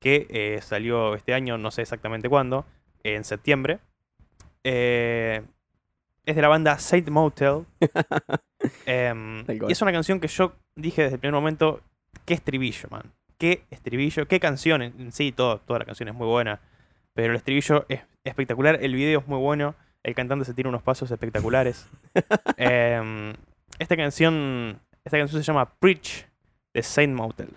que 0.00 0.26
eh, 0.30 0.60
salió 0.62 1.14
este 1.14 1.34
año, 1.34 1.56
no 1.58 1.70
sé 1.70 1.82
exactamente 1.82 2.28
cuándo, 2.28 2.66
en 3.02 3.24
septiembre. 3.24 3.78
Eh, 4.64 5.42
es 6.24 6.36
de 6.36 6.42
la 6.42 6.48
banda 6.48 6.78
Saint 6.78 7.08
Motel. 7.08 7.64
Em, 8.86 9.44
y 9.48 9.70
es 9.72 9.82
una 9.82 9.92
canción 9.92 10.18
que 10.18 10.28
yo 10.28 10.52
dije 10.74 11.02
desde 11.02 11.14
el 11.14 11.20
primer 11.20 11.34
momento, 11.34 11.80
qué 12.24 12.34
estribillo, 12.34 12.88
man. 12.90 13.12
Qué 13.38 13.62
estribillo, 13.70 14.26
qué 14.26 14.40
canción 14.40 14.82
en 14.82 14.98
en 15.00 15.12
sí, 15.12 15.30
todo, 15.30 15.60
toda 15.60 15.78
la 15.80 15.84
canción 15.84 16.08
es 16.08 16.14
muy 16.14 16.26
buena. 16.26 16.60
Pero 17.14 17.30
el 17.32 17.36
estribillo 17.36 17.84
es 17.88 18.00
espectacular, 18.24 18.78
el 18.82 18.94
video 18.94 19.20
es 19.20 19.26
muy 19.28 19.38
bueno, 19.38 19.74
el 20.06 20.14
cantante 20.14 20.44
se 20.44 20.54
tira 20.54 20.68
unos 20.68 20.82
pasos 20.82 21.10
espectaculares. 21.10 21.88
Em, 22.56 23.34
esta 23.80 23.96
canción. 23.96 24.80
Esta 25.04 25.18
canción 25.18 25.42
se 25.42 25.46
llama 25.46 25.68
Preach 25.80 26.26
de 26.72 26.82
Saint 26.82 27.12
Motel. 27.12 27.48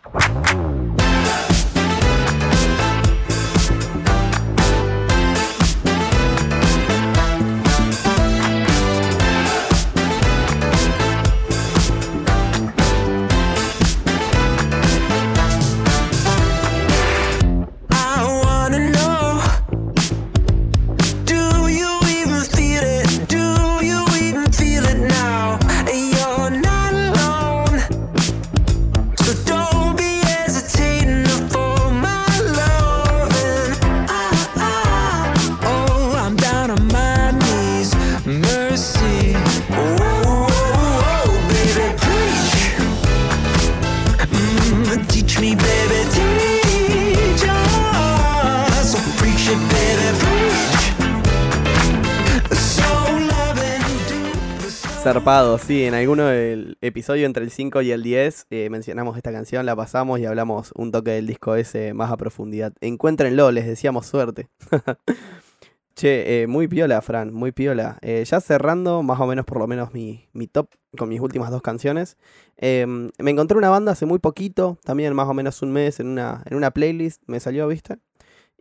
Zarpado, 55.12 55.58
sí, 55.58 55.86
en 55.86 55.96
alguno 55.96 56.28
del 56.28 56.78
episodio 56.82 57.26
entre 57.26 57.44
el 57.44 57.50
5 57.50 57.82
y 57.82 57.92
el 57.92 58.04
10 58.04 58.46
eh, 58.52 58.70
mencionamos 58.70 59.18
esta 59.18 59.32
canción, 59.32 59.66
la 59.66 59.76
pasamos 59.76 60.20
y 60.20 60.26
hablamos 60.28 60.72
un 60.76 60.92
toque 60.92 61.10
del 61.10 61.26
disco 61.26 61.56
ese 61.56 61.96
más 61.96 62.12
a 62.12 62.18
profundidad. 62.18 62.74
Encuéntrenlo, 62.80 63.52
les 63.52 63.66
decíamos 63.66 64.06
suerte. 64.06 64.50
che, 65.96 66.44
eh, 66.44 66.46
muy 66.46 66.68
piola, 66.68 67.02
Fran, 67.02 67.34
muy 67.34 67.52
piola. 67.52 67.98
Eh, 68.04 68.24
ya 68.24 68.40
cerrando 68.40 69.02
más 69.02 69.20
o 69.20 69.26
menos 69.26 69.46
por 69.46 69.58
lo 69.58 69.66
menos 69.66 69.96
mi, 69.96 70.30
mi 70.34 70.46
top 70.46 70.70
con 70.96 71.10
mis 71.10 71.22
últimas 71.22 71.50
dos 71.50 71.64
canciones. 71.64 72.16
eh, 72.58 72.86
me 72.86 73.32
encontré 73.32 73.58
una 73.58 73.70
banda 73.70 73.94
hace 73.94 74.06
muy 74.06 74.20
poquito, 74.20 74.78
también 74.84 75.16
más 75.16 75.28
o 75.28 75.34
menos 75.34 75.60
un 75.64 75.72
mes 75.72 76.00
en 76.00 76.06
una, 76.06 76.44
en 76.46 76.56
una 76.56 76.70
playlist, 76.70 77.24
me 77.26 77.40
salió, 77.40 77.68
¿viste? 77.68 77.98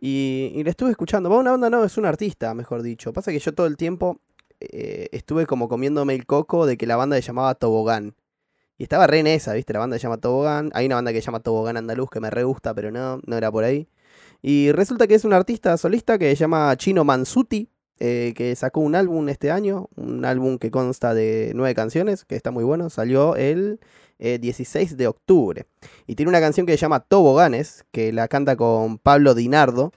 Y, 0.01 0.51
y 0.55 0.63
la 0.63 0.71
estuve 0.71 0.89
escuchando. 0.89 1.29
Va, 1.29 1.37
una 1.37 1.51
banda 1.51 1.69
no, 1.69 1.83
es 1.83 1.95
un 1.99 2.07
artista, 2.07 2.55
mejor 2.55 2.81
dicho. 2.81 3.13
Pasa 3.13 3.31
que 3.31 3.37
yo 3.37 3.53
todo 3.53 3.67
el 3.67 3.77
tiempo 3.77 4.19
eh, 4.59 5.09
estuve 5.11 5.45
como 5.45 5.67
comiéndome 5.69 6.15
el 6.15 6.25
coco 6.25 6.65
de 6.65 6.77
que 6.77 6.87
la 6.87 6.95
banda 6.95 7.15
se 7.15 7.21
llamaba 7.21 7.55
Tobogán. 7.55 8.15
Y 8.77 8.83
estaba 8.83 9.07
re 9.07 9.19
en 9.19 9.27
esa, 9.27 9.53
¿viste? 9.53 9.73
La 9.73 9.79
banda 9.79 9.97
se 9.97 10.03
llama 10.03 10.17
Tobogán. 10.17 10.71
Hay 10.73 10.85
una 10.85 10.95
banda 10.95 11.11
que 11.11 11.21
se 11.21 11.25
llama 11.25 11.41
Tobogán 11.41 11.77
Andaluz 11.77 12.09
que 12.09 12.21
me 12.21 12.29
re 12.29 12.43
gusta, 12.43 12.73
pero 12.73 12.91
no, 12.91 13.19
no 13.25 13.37
era 13.37 13.51
por 13.51 13.63
ahí. 13.65 13.89
Y 14.41 14.71
resulta 14.71 15.07
que 15.07 15.15
es 15.15 15.25
un 15.25 15.33
artista 15.33 15.75
solista 15.77 16.17
que 16.17 16.29
se 16.29 16.35
llama 16.37 16.75
Chino 16.77 17.03
Mansuti, 17.03 17.69
eh, 17.99 18.33
que 18.35 18.55
sacó 18.55 18.79
un 18.79 18.95
álbum 18.95 19.27
este 19.27 19.51
año, 19.51 19.89
un 19.97 20.23
álbum 20.23 20.57
que 20.57 20.71
consta 20.71 21.13
de 21.13 21.51
nueve 21.55 21.75
canciones, 21.75 22.23
que 22.23 22.37
está 22.37 22.51
muy 22.51 22.63
bueno. 22.63 22.89
Salió 22.89 23.35
el 23.35 23.81
eh, 24.19 24.39
16 24.39 24.95
de 24.95 25.07
octubre. 25.07 25.65
Y 26.07 26.15
tiene 26.15 26.29
una 26.29 26.39
canción 26.39 26.65
que 26.65 26.73
se 26.73 26.77
llama 26.77 27.01
Toboganes, 27.01 27.85
que 27.91 28.13
la 28.13 28.29
canta 28.29 28.55
con 28.55 28.97
Pablo 28.97 29.35
Dinardo. 29.35 29.91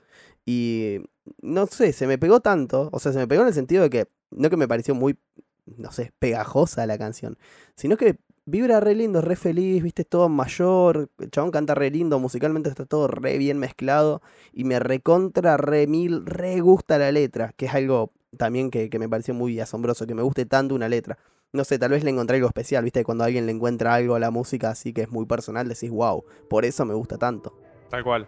Y 0.45 0.99
no 1.41 1.67
sé, 1.67 1.93
se 1.93 2.09
me 2.09 2.19
pegó 2.19 2.41
tanto. 2.41 2.89
O 2.93 2.99
sea, 2.99 3.13
se 3.13 3.19
me 3.19 3.29
pegó 3.29 3.43
en 3.43 3.49
el 3.49 3.55
sentido 3.55 3.85
de 3.85 3.91
que 3.91 4.09
no 4.37 4.51
que 4.51 4.57
me 4.57 4.69
pareció 4.69 4.95
muy, 4.95 5.19
no 5.67 5.93
sé, 5.93 6.13
pegajosa 6.19 6.87
la 6.87 6.99
canción, 6.99 7.39
sino 7.77 7.97
que 7.97 8.19
vibra 8.45 8.81
re 8.81 8.95
lindo, 8.95 9.21
re 9.21 9.37
feliz, 9.37 9.83
viste, 9.83 10.05
todo 10.05 10.29
mayor, 10.29 11.11
el 11.19 11.31
chabón 11.31 11.51
canta 11.51 11.75
re 11.75 11.91
lindo, 11.91 12.19
musicalmente 12.19 12.69
está 12.69 12.87
todo 12.87 13.07
re 13.09 13.39
bien 13.39 13.59
mezclado 13.59 14.23
y 14.53 14.65
me 14.65 14.79
recontra, 14.79 15.57
re 15.57 15.87
mil, 15.87 16.27
re 16.27 16.61
gusta 16.61 16.99
la 16.99 17.13
letra, 17.13 17.53
que 17.57 17.67
es 17.67 17.75
algo 17.75 18.13
también 18.37 18.71
que, 18.71 18.91
que 18.91 18.99
me 18.99 19.09
pareció 19.09 19.35
muy 19.35 19.61
asombroso, 19.61 20.07
que 20.07 20.15
me 20.15 20.23
guste 20.23 20.47
tanto 20.47 20.75
una 20.75 20.89
letra. 20.89 21.19
No 21.53 21.65
sé, 21.65 21.79
tal 21.79 21.91
vez 21.91 22.03
le 22.03 22.11
encontré 22.11 22.37
algo 22.37 22.49
especial, 22.49 22.83
viste, 22.83 23.05
cuando 23.05 23.25
alguien 23.25 23.45
le 23.47 23.53
encuentra 23.53 23.95
algo 23.95 24.15
a 24.15 24.19
la 24.19 24.31
música 24.31 24.71
así 24.71 24.93
que 24.93 25.03
es 25.03 25.11
muy 25.11 25.27
personal, 25.27 25.69
decís, 25.69 25.91
wow, 25.91 26.25
por 26.49 26.65
eso 26.65 26.85
me 26.87 26.95
gusta 26.95 27.19
tanto. 27.19 27.55
Tal 27.91 28.03
cual. 28.03 28.27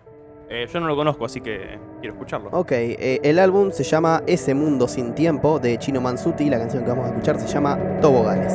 Eh, 0.49 0.67
yo 0.73 0.81
no 0.81 0.87
lo 0.87 0.97
conozco, 0.97 1.25
así 1.25 1.41
que 1.41 1.79
quiero 2.01 2.15
escucharlo. 2.15 2.51
Ok, 2.53 2.73
eh, 2.73 3.21
el 3.23 3.39
álbum 3.39 3.71
se 3.73 3.85
llama 3.85 4.23
Ese 4.27 4.55
Mundo 4.55 4.89
Sin 4.89 5.15
Tiempo 5.15 5.59
de 5.59 5.79
Chino 5.79 6.01
Mansuti. 6.01 6.51
La 6.51 6.59
canción 6.59 6.85
que 6.85 6.91
vamos 6.91 7.07
a 7.07 7.09
escuchar 7.09 7.39
se 7.41 7.49
llama 7.49 7.79
Toboganes. 8.01 8.53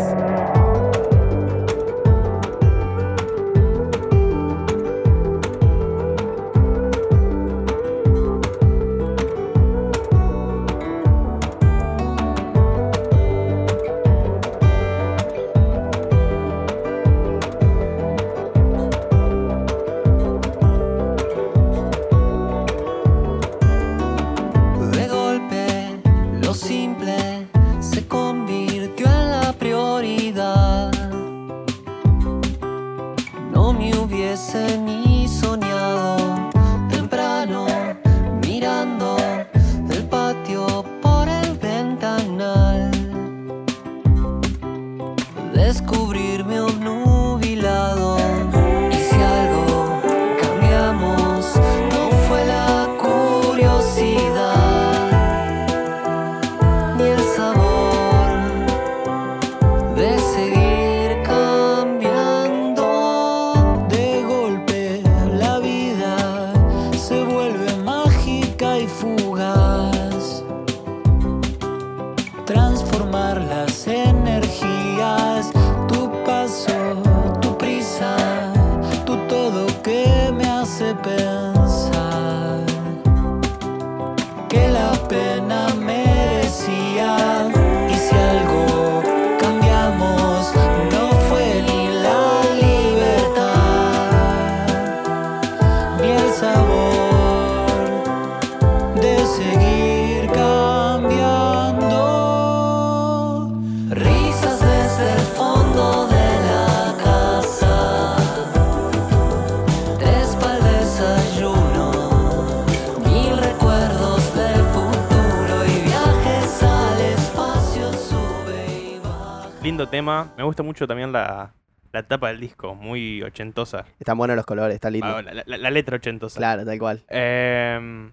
Tema. 119.90 120.34
Me 120.38 120.44
gusta 120.44 120.64
mucho 120.64 120.88
también 120.88 121.12
la, 121.12 121.54
la 121.92 122.04
tapa 122.04 122.30
del 122.30 122.40
disco, 122.40 122.76
muy 122.76 123.22
ochentosa. 123.24 123.86
Están 124.00 124.18
buenos 124.18 124.36
los 124.36 124.46
colores, 124.46 124.76
está 124.76 124.90
lindo. 124.90 125.08
Ah, 125.08 125.22
la, 125.22 125.44
la- 125.46 125.58
la 125.58 125.72
letra 125.72 125.96
ochentosa. 125.98 126.38
Claro, 126.38 126.66
tal 126.66 126.80
cual. 126.80 127.04
Em, 127.08 128.12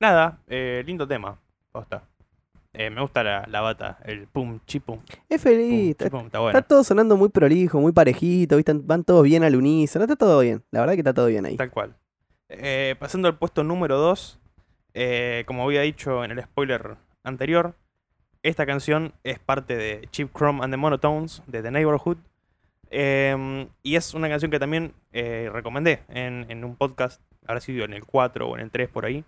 nada, 0.00 0.38
eh, 0.48 0.82
lindo 0.86 1.06
tema. 1.06 1.38
Posta. 1.70 2.02
Eh, 2.74 2.88
me 2.88 3.02
gusta 3.02 3.22
la, 3.22 3.44
la 3.48 3.60
bata, 3.60 3.98
el 4.04 4.26
pum, 4.26 4.58
chipum. 4.66 4.98
Es 5.28 5.40
feliz. 5.42 5.96
Chipum, 5.96 6.26
está 6.26 6.38
bueno. 6.40 6.58
está 6.58 6.66
todo 6.66 6.82
sonando 6.84 7.16
muy 7.16 7.28
prolijo, 7.28 7.80
muy 7.80 7.92
parejito, 7.92 8.56
¿viste? 8.56 8.72
Van 8.74 9.04
todos 9.04 9.24
bien 9.24 9.44
al 9.44 9.54
unísono. 9.56 10.04
Está 10.04 10.16
todo 10.16 10.40
bien. 10.40 10.62
La 10.70 10.80
verdad 10.80 10.94
que 10.94 11.00
está 11.00 11.12
todo 11.12 11.26
bien 11.26 11.44
ahí. 11.44 11.56
Tal 11.56 11.70
cual. 11.70 11.94
Eh, 12.48 12.96
pasando 12.98 13.28
al 13.28 13.36
puesto 13.38 13.62
número 13.62 13.98
2, 13.98 14.38
como 15.46 15.64
había 15.64 15.82
dicho 15.82 16.24
en 16.24 16.30
el 16.32 16.42
spoiler 16.42 16.96
anterior, 17.24 17.74
esta 18.42 18.66
canción 18.66 19.12
es 19.24 19.38
parte 19.38 19.76
de 19.76 20.08
Chip 20.10 20.32
Chrome 20.36 20.62
and 20.62 20.72
the 20.72 20.76
Monotones 20.76 21.42
de 21.46 21.62
The 21.62 21.70
Neighborhood. 21.70 22.18
Em, 22.90 23.68
y 23.82 23.96
es 23.96 24.12
una 24.14 24.28
canción 24.28 24.50
que 24.50 24.58
también 24.58 24.92
eh, 25.12 25.48
recomendé 25.52 26.02
en, 26.08 26.44
en 26.50 26.64
un 26.64 26.76
podcast, 26.76 27.22
habrá 27.46 27.60
sido 27.60 27.84
en 27.84 27.94
el 27.94 28.04
4 28.04 28.46
o 28.48 28.54
en 28.56 28.62
el 28.62 28.70
3 28.70 28.88
por 28.88 29.06
ahí. 29.06 29.24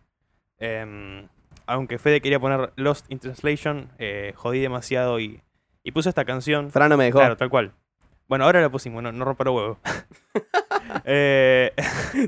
Em, 0.59 1.29
aunque 1.66 1.98
Fede 1.98 2.20
quería 2.20 2.38
poner 2.38 2.72
Lost 2.77 3.07
in 3.11 3.18
Translation, 3.20 3.90
eh, 3.98 4.33
jodí 4.37 4.61
demasiado 4.61 5.18
y, 5.18 5.40
y 5.83 5.92
puse 5.92 6.09
esta 6.11 6.24
canción. 6.24 6.70
Fran 6.70 6.90
no 6.90 6.96
me 6.96 7.05
dejó. 7.05 7.18
Claro, 7.20 7.37
tal 7.37 7.48
cual. 7.48 7.72
Bueno, 8.29 8.44
ahora 8.44 8.61
la 8.61 8.68
pusimos, 8.70 9.03
no, 9.03 9.12
no 9.12 9.24
rompa 9.24 9.44
los 9.44 9.55
huevos. 9.55 9.79
Eh, 11.07 11.72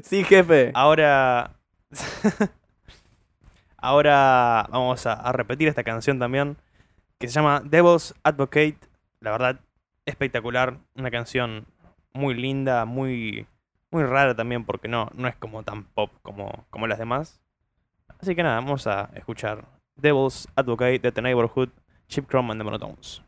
Sí, 0.02 0.24
jefe. 0.24 0.70
Ahora. 0.74 1.52
Ahora 3.76 4.66
vamos 4.70 5.06
a, 5.06 5.12
a 5.12 5.32
repetir 5.32 5.68
esta 5.68 5.84
canción 5.84 6.18
también. 6.18 6.56
Que 7.18 7.28
se 7.28 7.34
llama 7.34 7.62
Devil's 7.64 8.14
Advocate. 8.22 8.78
La 9.20 9.30
verdad, 9.30 9.60
espectacular. 10.04 10.78
Una 10.94 11.10
canción 11.10 11.66
muy 12.12 12.34
linda, 12.34 12.84
muy. 12.84 13.46
Muy 13.90 14.02
rara 14.02 14.34
también, 14.34 14.64
porque 14.64 14.88
no, 14.88 15.08
no 15.14 15.28
es 15.28 15.36
como 15.36 15.62
tan 15.62 15.84
pop 15.84 16.10
como, 16.22 16.66
como 16.70 16.86
las 16.86 16.98
demás. 16.98 17.40
Así 18.18 18.34
que 18.34 18.42
nada, 18.42 18.56
vamos 18.56 18.86
a 18.86 19.10
escuchar 19.14 19.64
Devil's 19.94 20.48
Advocate 20.56 20.98
de 20.98 21.12
The 21.12 21.22
Neighborhood, 21.22 21.70
Chip 22.08 22.28
Chrome 22.28 22.50
and 22.52 22.60
the 22.60 22.64
Monotones. 22.64 23.22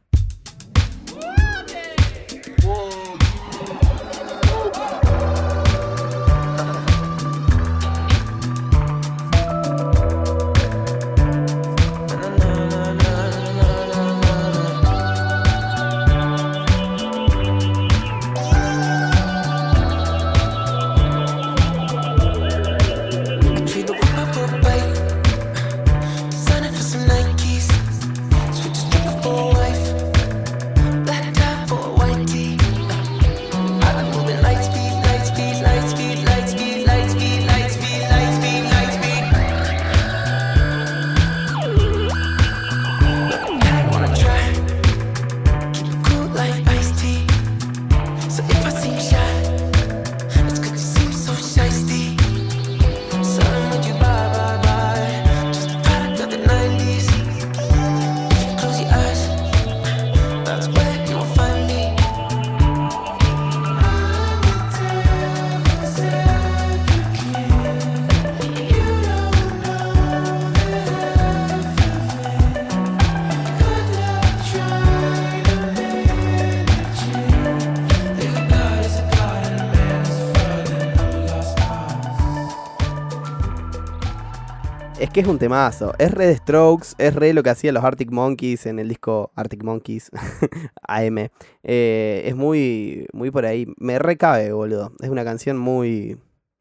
Que 85.18 85.22
es 85.22 85.28
un 85.28 85.40
temazo. 85.40 85.94
Es 85.98 86.12
re 86.12 86.28
de 86.28 86.36
Strokes, 86.36 86.94
es 86.96 87.12
re 87.12 87.32
lo 87.32 87.42
que 87.42 87.50
hacían 87.50 87.74
los 87.74 87.82
Arctic 87.82 88.12
Monkeys 88.12 88.66
en 88.66 88.78
el 88.78 88.88
disco 88.88 89.32
Arctic 89.34 89.64
Monkeys 89.64 90.12
AM. 90.86 91.28
Eh, 91.64 92.22
es 92.24 92.36
muy, 92.36 93.04
muy 93.12 93.32
por 93.32 93.44
ahí. 93.44 93.66
Me 93.78 93.98
recabe, 93.98 94.52
boludo. 94.52 94.92
Es 95.00 95.08
una 95.08 95.24
canción 95.24 95.58
muy, 95.58 96.18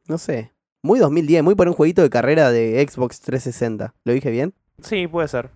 no 0.08 0.17
sé, 0.17 0.54
muy 0.82 0.98
2010, 0.98 1.43
muy 1.43 1.54
por 1.54 1.67
un 1.67 1.76
jueguito 1.76 2.02
de 2.02 2.10
carrera 2.10 2.50
de 2.50 2.84
Xbox 2.89 3.22
360. 3.22 3.93
¿Lo 4.04 4.13
dije 4.13 4.32
bien? 4.32 4.56
Sí, 4.82 5.08
puede 5.08 5.28
ser. 5.28 5.52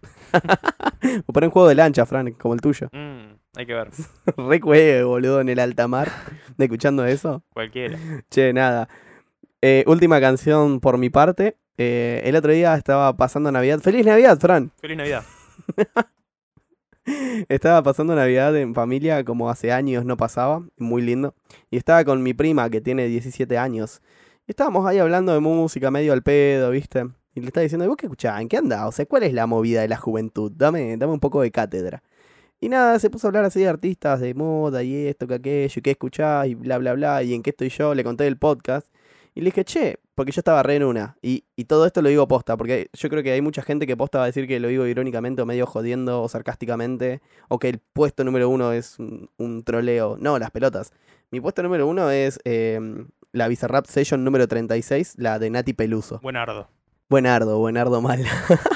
O 1.25 1.33
para 1.33 1.47
un 1.47 1.51
juego 1.51 1.67
de 1.69 1.75
lancha, 1.75 2.05
Fran, 2.05 2.31
como 2.33 2.53
el 2.53 2.61
tuyo. 2.61 2.87
Mm, 2.91 3.33
hay 3.55 3.65
que 3.65 3.73
ver. 3.73 3.89
Re 4.37 4.59
juegue, 4.59 5.03
boludo, 5.03 5.41
en 5.41 5.49
el 5.49 5.57
alta 5.57 5.87
mar. 5.87 6.11
de 6.57 6.65
escuchando 6.65 7.03
eso. 7.05 7.43
Cualquiera. 7.53 7.97
Che, 8.29 8.53
nada. 8.53 8.89
Eh, 9.61 9.83
última 9.87 10.19
canción 10.19 10.79
por 10.79 10.99
mi 10.99 11.09
parte. 11.09 11.57
Eh, 11.77 12.21
el 12.25 12.35
otro 12.35 12.51
día 12.51 12.75
estaba 12.75 13.15
pasando 13.15 13.51
Navidad. 13.51 13.79
¡Feliz 13.79 14.05
Navidad, 14.05 14.39
Fran! 14.39 14.71
Feliz 14.79 14.97
Navidad. 14.97 15.23
Estaba 17.49 17.81
pasando 17.81 18.15
Navidad 18.15 18.55
en 18.57 18.75
familia 18.75 19.23
como 19.23 19.49
hace 19.49 19.71
años 19.71 20.05
no 20.05 20.17
pasaba, 20.17 20.63
muy 20.77 21.01
lindo. 21.01 21.33
Y 21.71 21.77
estaba 21.77 22.05
con 22.05 22.21
mi 22.21 22.33
prima 22.33 22.69
que 22.69 22.79
tiene 22.79 23.07
17 23.07 23.57
años. 23.57 24.01
Y 24.47 24.51
estábamos 24.51 24.85
ahí 24.85 24.99
hablando 24.99 25.33
de 25.33 25.39
música 25.39 25.89
medio 25.89 26.13
al 26.13 26.21
pedo, 26.21 26.69
¿viste? 26.69 27.07
Y 27.33 27.41
le 27.41 27.47
estaba 27.47 27.63
diciendo, 27.63 27.85
¿y 27.85 27.87
vos 27.87 27.97
qué 27.97 28.05
escuchás? 28.05 28.39
¿En 28.41 28.47
qué 28.47 28.57
andás? 28.57 28.87
O 28.87 28.91
sea, 28.91 29.05
¿cuál 29.05 29.23
es 29.23 29.33
la 29.33 29.47
movida 29.47 29.81
de 29.81 29.87
la 29.87 29.97
juventud? 29.97 30.51
Dame, 30.55 30.95
dame 30.97 31.13
un 31.13 31.19
poco 31.19 31.41
de 31.41 31.51
cátedra. 31.51 32.03
Y 32.59 32.69
nada, 32.69 32.99
se 32.99 33.09
puso 33.09 33.27
a 33.27 33.29
hablar 33.29 33.45
así 33.45 33.61
de 33.61 33.69
artistas, 33.69 34.19
de 34.19 34.33
moda 34.35 34.83
y 34.83 35.07
esto, 35.07 35.27
que 35.27 35.35
aquello, 35.35 35.73
y 35.75 35.81
qué 35.81 35.91
escuchás, 35.91 36.47
y 36.47 36.55
bla, 36.55 36.77
bla, 36.77 36.93
bla, 36.93 37.23
y 37.23 37.33
en 37.33 37.41
qué 37.41 37.49
estoy 37.49 37.69
yo, 37.69 37.95
le 37.95 38.03
conté 38.03 38.27
el 38.27 38.37
podcast. 38.37 38.87
Y 39.33 39.41
le 39.41 39.45
dije, 39.45 39.63
che, 39.63 39.99
porque 40.15 40.31
yo 40.31 40.39
estaba 40.39 40.61
re 40.61 40.75
en 40.75 40.83
una. 40.83 41.17
Y, 41.21 41.45
y 41.55 41.65
todo 41.65 41.85
esto 41.85 42.01
lo 42.01 42.09
digo 42.09 42.27
posta, 42.27 42.57
porque 42.57 42.89
yo 42.93 43.09
creo 43.09 43.23
que 43.23 43.31
hay 43.31 43.41
mucha 43.41 43.61
gente 43.61 43.87
que 43.87 43.95
posta 43.95 44.17
va 44.17 44.25
a 44.25 44.27
decir 44.27 44.47
que 44.47 44.59
lo 44.59 44.67
digo 44.67 44.85
irónicamente 44.85 45.41
o 45.41 45.45
medio 45.45 45.65
jodiendo 45.65 46.21
o 46.21 46.29
sarcásticamente, 46.29 47.21
o 47.47 47.59
que 47.59 47.69
el 47.69 47.79
puesto 47.79 48.23
número 48.23 48.49
uno 48.49 48.73
es 48.73 48.99
un, 48.99 49.29
un 49.37 49.63
troleo. 49.63 50.17
No, 50.19 50.37
las 50.37 50.51
pelotas. 50.51 50.91
Mi 51.31 51.39
puesto 51.39 51.63
número 51.63 51.87
uno 51.87 52.11
es 52.11 52.39
em, 52.43 53.07
la 53.31 53.47
Bizarrap 53.47 53.85
Session 53.85 54.25
número 54.25 54.49
36, 54.49 55.15
la 55.17 55.39
de 55.39 55.49
Nati 55.49 55.71
Peluso. 55.71 56.19
Buenardo. 56.21 56.67
Buenardo, 57.09 57.57
buenardo 57.57 58.01
mal. 58.01 58.25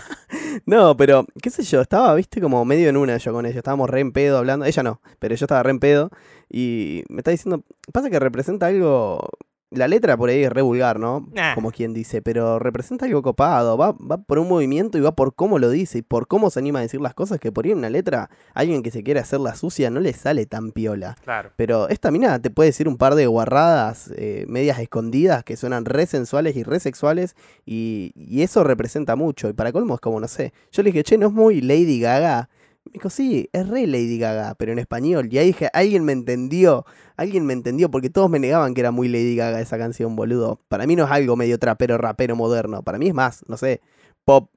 no, 0.65 0.95
pero, 0.95 1.25
qué 1.41 1.49
sé 1.49 1.63
yo, 1.63 1.81
estaba, 1.81 2.15
viste, 2.15 2.39
como 2.39 2.63
medio 2.63 2.87
en 2.87 2.95
una 2.95 3.17
yo 3.17 3.33
con 3.33 3.45
ella. 3.45 3.57
Estábamos 3.57 3.89
re 3.89 3.99
en 3.99 4.13
pedo 4.13 4.37
hablando. 4.37 4.65
Ella 4.65 4.83
no, 4.83 5.01
pero 5.19 5.35
yo 5.35 5.45
estaba 5.45 5.63
re 5.63 5.71
en 5.71 5.79
pedo. 5.79 6.11
Y 6.49 7.03
me 7.09 7.17
está 7.17 7.31
diciendo, 7.31 7.63
pasa 7.91 8.09
que 8.09 8.19
representa 8.19 8.67
algo. 8.67 9.29
La 9.71 9.87
letra 9.87 10.15
por 10.15 10.29
ahí 10.29 10.43
es 10.43 10.51
re 10.51 10.61
vulgar, 10.61 10.99
¿no? 10.99 11.27
Nah. 11.33 11.55
Como 11.55 11.71
quien 11.71 11.93
dice, 11.93 12.21
pero 12.21 12.59
representa 12.59 13.05
algo 13.05 13.21
copado. 13.21 13.77
Va, 13.77 13.93
va 13.93 14.17
por 14.17 14.39
un 14.39 14.47
movimiento 14.47 14.97
y 14.97 15.01
va 15.01 15.15
por 15.15 15.35
cómo 15.35 15.59
lo 15.59 15.69
dice 15.69 15.97
y 15.97 16.01
por 16.01 16.27
cómo 16.27 16.49
se 16.49 16.59
anima 16.59 16.79
a 16.79 16.81
decir 16.83 17.01
las 17.01 17.13
cosas. 17.13 17.39
Que 17.39 17.51
por 17.51 17.65
ahí 17.65 17.71
en 17.71 17.79
una 17.79 17.89
letra, 17.89 18.29
alguien 18.53 18.83
que 18.83 18.91
se 18.91 19.03
quiere 19.03 19.19
hacer 19.19 19.39
la 19.39 19.55
sucia 19.55 19.89
no 19.89 19.99
le 19.99 20.13
sale 20.13 20.45
tan 20.45 20.71
piola. 20.71 21.17
Claro. 21.23 21.51
Pero 21.55 21.89
esta 21.89 22.11
mina 22.11 22.39
te 22.41 22.51
puede 22.51 22.69
decir 22.69 22.87
un 22.87 22.97
par 22.97 23.15
de 23.15 23.25
guarradas 23.27 24.11
eh, 24.15 24.45
medias 24.47 24.79
escondidas 24.79 25.43
que 25.43 25.57
suenan 25.57 25.85
re 25.85 26.05
sensuales 26.05 26.55
y 26.55 26.63
re 26.63 26.79
sexuales 26.79 27.35
y, 27.65 28.13
y 28.15 28.43
eso 28.43 28.63
representa 28.63 29.15
mucho. 29.15 29.49
Y 29.49 29.53
para 29.53 29.71
colmo 29.71 29.95
es 29.95 29.99
como, 29.99 30.19
no 30.19 30.27
sé, 30.27 30.53
yo 30.71 30.83
le 30.83 30.91
dije, 30.91 31.03
che, 31.03 31.17
¿no 31.17 31.27
es 31.27 31.33
muy 31.33 31.61
Lady 31.61 31.99
Gaga? 31.99 32.49
Dijo, 32.95 33.09
sí, 33.09 33.49
es 33.51 33.67
re 33.67 33.87
Lady 33.87 34.17
Gaga, 34.17 34.55
pero 34.55 34.71
en 34.71 34.79
español. 34.79 35.27
Y 35.29 35.37
ahí 35.37 35.47
dije, 35.47 35.69
alguien 35.73 36.05
me 36.05 36.13
entendió, 36.13 36.85
alguien 37.17 37.45
me 37.45 37.51
entendió, 37.51 37.91
porque 37.91 38.09
todos 38.09 38.29
me 38.29 38.39
negaban 38.39 38.73
que 38.73 38.79
era 38.79 38.91
muy 38.91 39.09
Lady 39.09 39.35
Gaga 39.35 39.59
esa 39.59 39.77
canción, 39.77 40.15
boludo. 40.15 40.61
Para 40.69 40.87
mí 40.87 40.95
no 40.95 41.03
es 41.03 41.11
algo 41.11 41.35
medio 41.35 41.59
trapero, 41.59 41.97
rapero 41.97 42.37
moderno. 42.37 42.83
Para 42.83 42.97
mí 42.97 43.09
es 43.09 43.13
más, 43.13 43.43
no 43.49 43.57
sé, 43.57 43.81
pop 44.23 44.49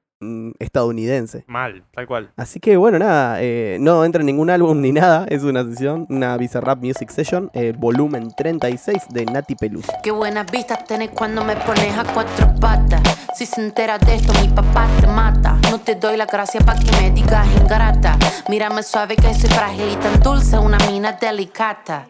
estadounidense. 0.59 1.45
Mal, 1.47 1.83
tal 1.93 2.07
cual. 2.07 2.31
Así 2.35 2.59
que 2.59 2.77
bueno, 2.77 2.99
nada, 2.99 3.41
eh, 3.41 3.77
no 3.79 4.03
entra 4.03 4.21
en 4.21 4.25
ningún 4.25 4.49
álbum 4.49 4.81
ni 4.81 4.91
nada, 4.91 5.25
es 5.29 5.43
una 5.43 5.63
sesión, 5.63 6.05
una 6.09 6.35
Bizarrap 6.37 6.79
Music 6.83 7.09
Session, 7.09 7.49
eh, 7.53 7.73
volumen 7.77 8.29
36 8.35 9.07
de 9.09 9.25
Nati 9.25 9.55
Peluso. 9.55 9.91
Qué 10.03 10.11
buenas 10.11 10.51
vistas 10.51 10.85
tenés 10.85 11.09
cuando 11.11 11.43
me 11.43 11.55
pones 11.55 11.97
a 11.97 12.03
cuatro 12.13 12.53
patas. 12.59 13.01
Si 13.35 13.45
se 13.45 13.61
entera 13.61 13.97
de 13.97 14.15
esto, 14.15 14.33
mi 14.41 14.49
papá 14.49 14.87
te 14.99 15.07
mata. 15.07 15.57
No 15.71 15.79
te 15.79 15.95
doy 15.95 16.17
la 16.17 16.25
gracia 16.25 16.59
pa' 16.61 16.75
que 16.75 16.91
me 17.01 17.11
digas 17.11 17.47
ingrata. 17.61 18.17
Mírame 18.49 18.83
suave 18.83 19.15
que 19.15 19.33
soy 19.33 19.49
frágil 19.49 19.89
y 19.91 19.95
tan 19.95 20.19
dulce, 20.19 20.57
una 20.57 20.77
mina 20.89 21.13
delicata. 21.13 22.07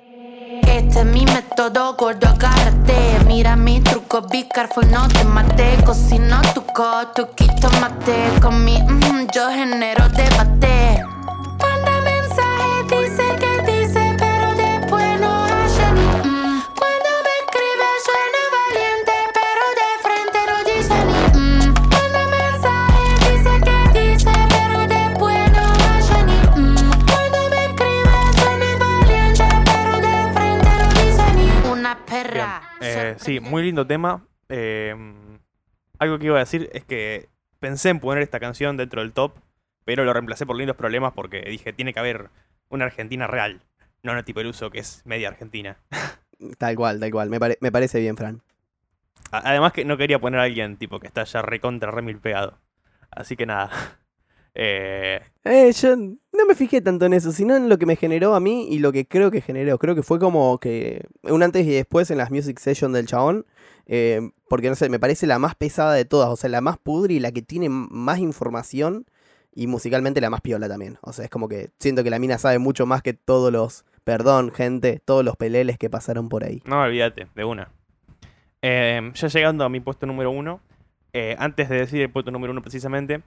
Este 0.52 1.02
es 1.02 1.06
mi 1.06 1.26
método, 1.26 1.94
gordo, 1.96 2.28
agárrate. 2.28 3.20
Mira 3.28 3.56
mi 3.56 3.82
truco, 3.82 4.24
be 4.24 4.48
careful, 4.48 4.90
no 4.90 5.08
te 5.08 5.24
mate. 5.24 5.78
Cocino 5.86 6.42
tu 6.56 6.66
coto, 6.74 7.36
quito 7.36 7.70
mate. 7.80 8.40
Con 8.42 8.66
mi 8.66 8.82
mm, 8.82 9.28
yo 9.32 9.48
genero 9.52 10.10
debate. 10.10 10.79
Eh, 33.12 33.16
sí, 33.18 33.40
muy 33.40 33.64
lindo 33.64 33.86
tema. 33.86 34.26
Eh, 34.50 34.96
algo 36.00 36.20
que 36.20 36.26
iba 36.28 36.36
a 36.38 36.40
decir 36.40 36.70
es 36.74 36.84
que 36.86 37.30
pensé 37.60 37.90
en 37.90 38.00
poner 38.00 38.24
esta 38.24 38.40
canción 38.40 38.78
dentro 38.78 39.02
del 39.02 39.14
top, 39.14 39.34
pero 39.86 40.04
lo 40.06 40.14
reemplacé 40.14 40.46
por 40.46 40.56
lindos 40.56 40.76
problemas 40.76 41.14
porque 41.14 41.42
dije, 41.42 41.74
tiene 41.74 41.94
que 41.94 42.00
haber 42.00 42.30
una 42.70 42.86
Argentina 42.86 43.28
real, 43.28 43.62
no 44.04 44.14
Nati 44.14 44.34
Peluso, 44.34 44.70
que 44.70 44.80
es 44.80 45.02
media 45.06 45.28
argentina. 45.30 45.78
Tal 46.58 46.76
cual, 46.76 47.00
tal 47.00 47.12
cual, 47.12 47.30
me, 47.30 47.40
pare- 47.40 47.58
me 47.60 47.72
parece 47.72 48.00
bien, 48.00 48.16
Fran. 48.16 48.42
Además 49.32 49.74
que 49.74 49.84
no 49.86 49.98
quería 49.98 50.20
poner 50.20 50.40
a 50.40 50.44
alguien 50.44 50.78
tipo 50.78 51.00
que 51.00 51.08
está 51.08 51.24
ya 51.26 51.42
recontra 51.42 51.92
remil 51.92 52.18
pegado. 52.20 52.58
Así 53.12 53.36
que 53.36 53.46
nada. 53.46 53.70
Eh, 54.62 55.22
Eh, 55.46 55.72
yo 55.72 55.96
no 55.96 56.46
me 56.48 56.54
fijé 56.54 56.82
tanto 56.82 57.06
en 57.06 57.14
eso, 57.14 57.32
sino 57.32 57.56
en 57.56 57.70
lo 57.70 57.78
que 57.78 57.86
me 57.86 57.96
generó 57.96 58.36
a 58.36 58.42
mí 58.42 58.68
y 58.70 58.80
lo 58.80 58.92
que 58.92 59.08
creo 59.08 59.32
que 59.32 59.40
generó. 59.42 59.78
Creo 59.80 59.96
que 59.96 60.04
fue 60.04 60.20
como 60.20 60.58
que 60.60 61.06
un 61.24 61.42
antes 61.44 61.66
y 61.66 61.70
después 61.72 62.12
en 62.12 62.18
las 62.18 62.30
music 62.30 62.60
session 62.60 62.92
del 62.92 63.08
chabón. 63.08 63.46
eh, 63.86 64.20
porque 64.50 64.68
no 64.70 64.76
sé, 64.76 64.90
me 64.90 65.00
parece 65.00 65.28
la 65.28 65.40
más 65.40 65.56
pesada 65.56 65.94
de 65.94 66.06
todas, 66.06 66.30
o 66.30 66.36
sea, 66.36 66.50
la 66.50 66.60
más 66.62 66.78
pudri 66.78 67.16
y 67.16 67.20
la 67.20 67.32
que 67.32 67.42
tiene 67.42 67.70
más 67.70 68.20
información 68.20 69.06
y 69.56 69.68
musicalmente 69.68 70.20
la 70.22 70.30
más 70.30 70.42
piola 70.42 70.68
también. 70.68 70.98
O 71.02 71.14
sea, 71.14 71.26
es 71.26 71.32
como 71.32 71.48
que 71.48 71.70
siento 71.80 72.04
que 72.04 72.10
la 72.10 72.20
mina 72.20 72.38
sabe 72.38 72.60
mucho 72.60 72.86
más 72.86 73.02
que 73.02 73.14
todos 73.14 73.52
los, 73.52 73.86
perdón, 74.04 74.52
gente, 74.52 75.02
todos 75.06 75.24
los 75.24 75.36
peleles 75.38 75.78
que 75.78 75.90
pasaron 75.90 76.28
por 76.30 76.44
ahí. 76.44 76.62
no, 76.66 76.82
olvídate, 76.82 77.28
de 77.34 77.46
una. 77.46 77.72
Eh, 78.62 79.12
ya 79.14 79.28
llegando 79.28 79.64
a 79.64 79.70
mi 79.70 79.80
puesto 79.80 80.06
número 80.06 80.32
uno, 80.32 80.60
eh, 81.14 81.36
antes 81.40 81.70
de 81.70 81.78
decir 81.78 82.02
el 82.02 82.10
puesto 82.12 82.30
número 82.32 82.52
uno 82.52 82.62
precisamente, 82.62 83.22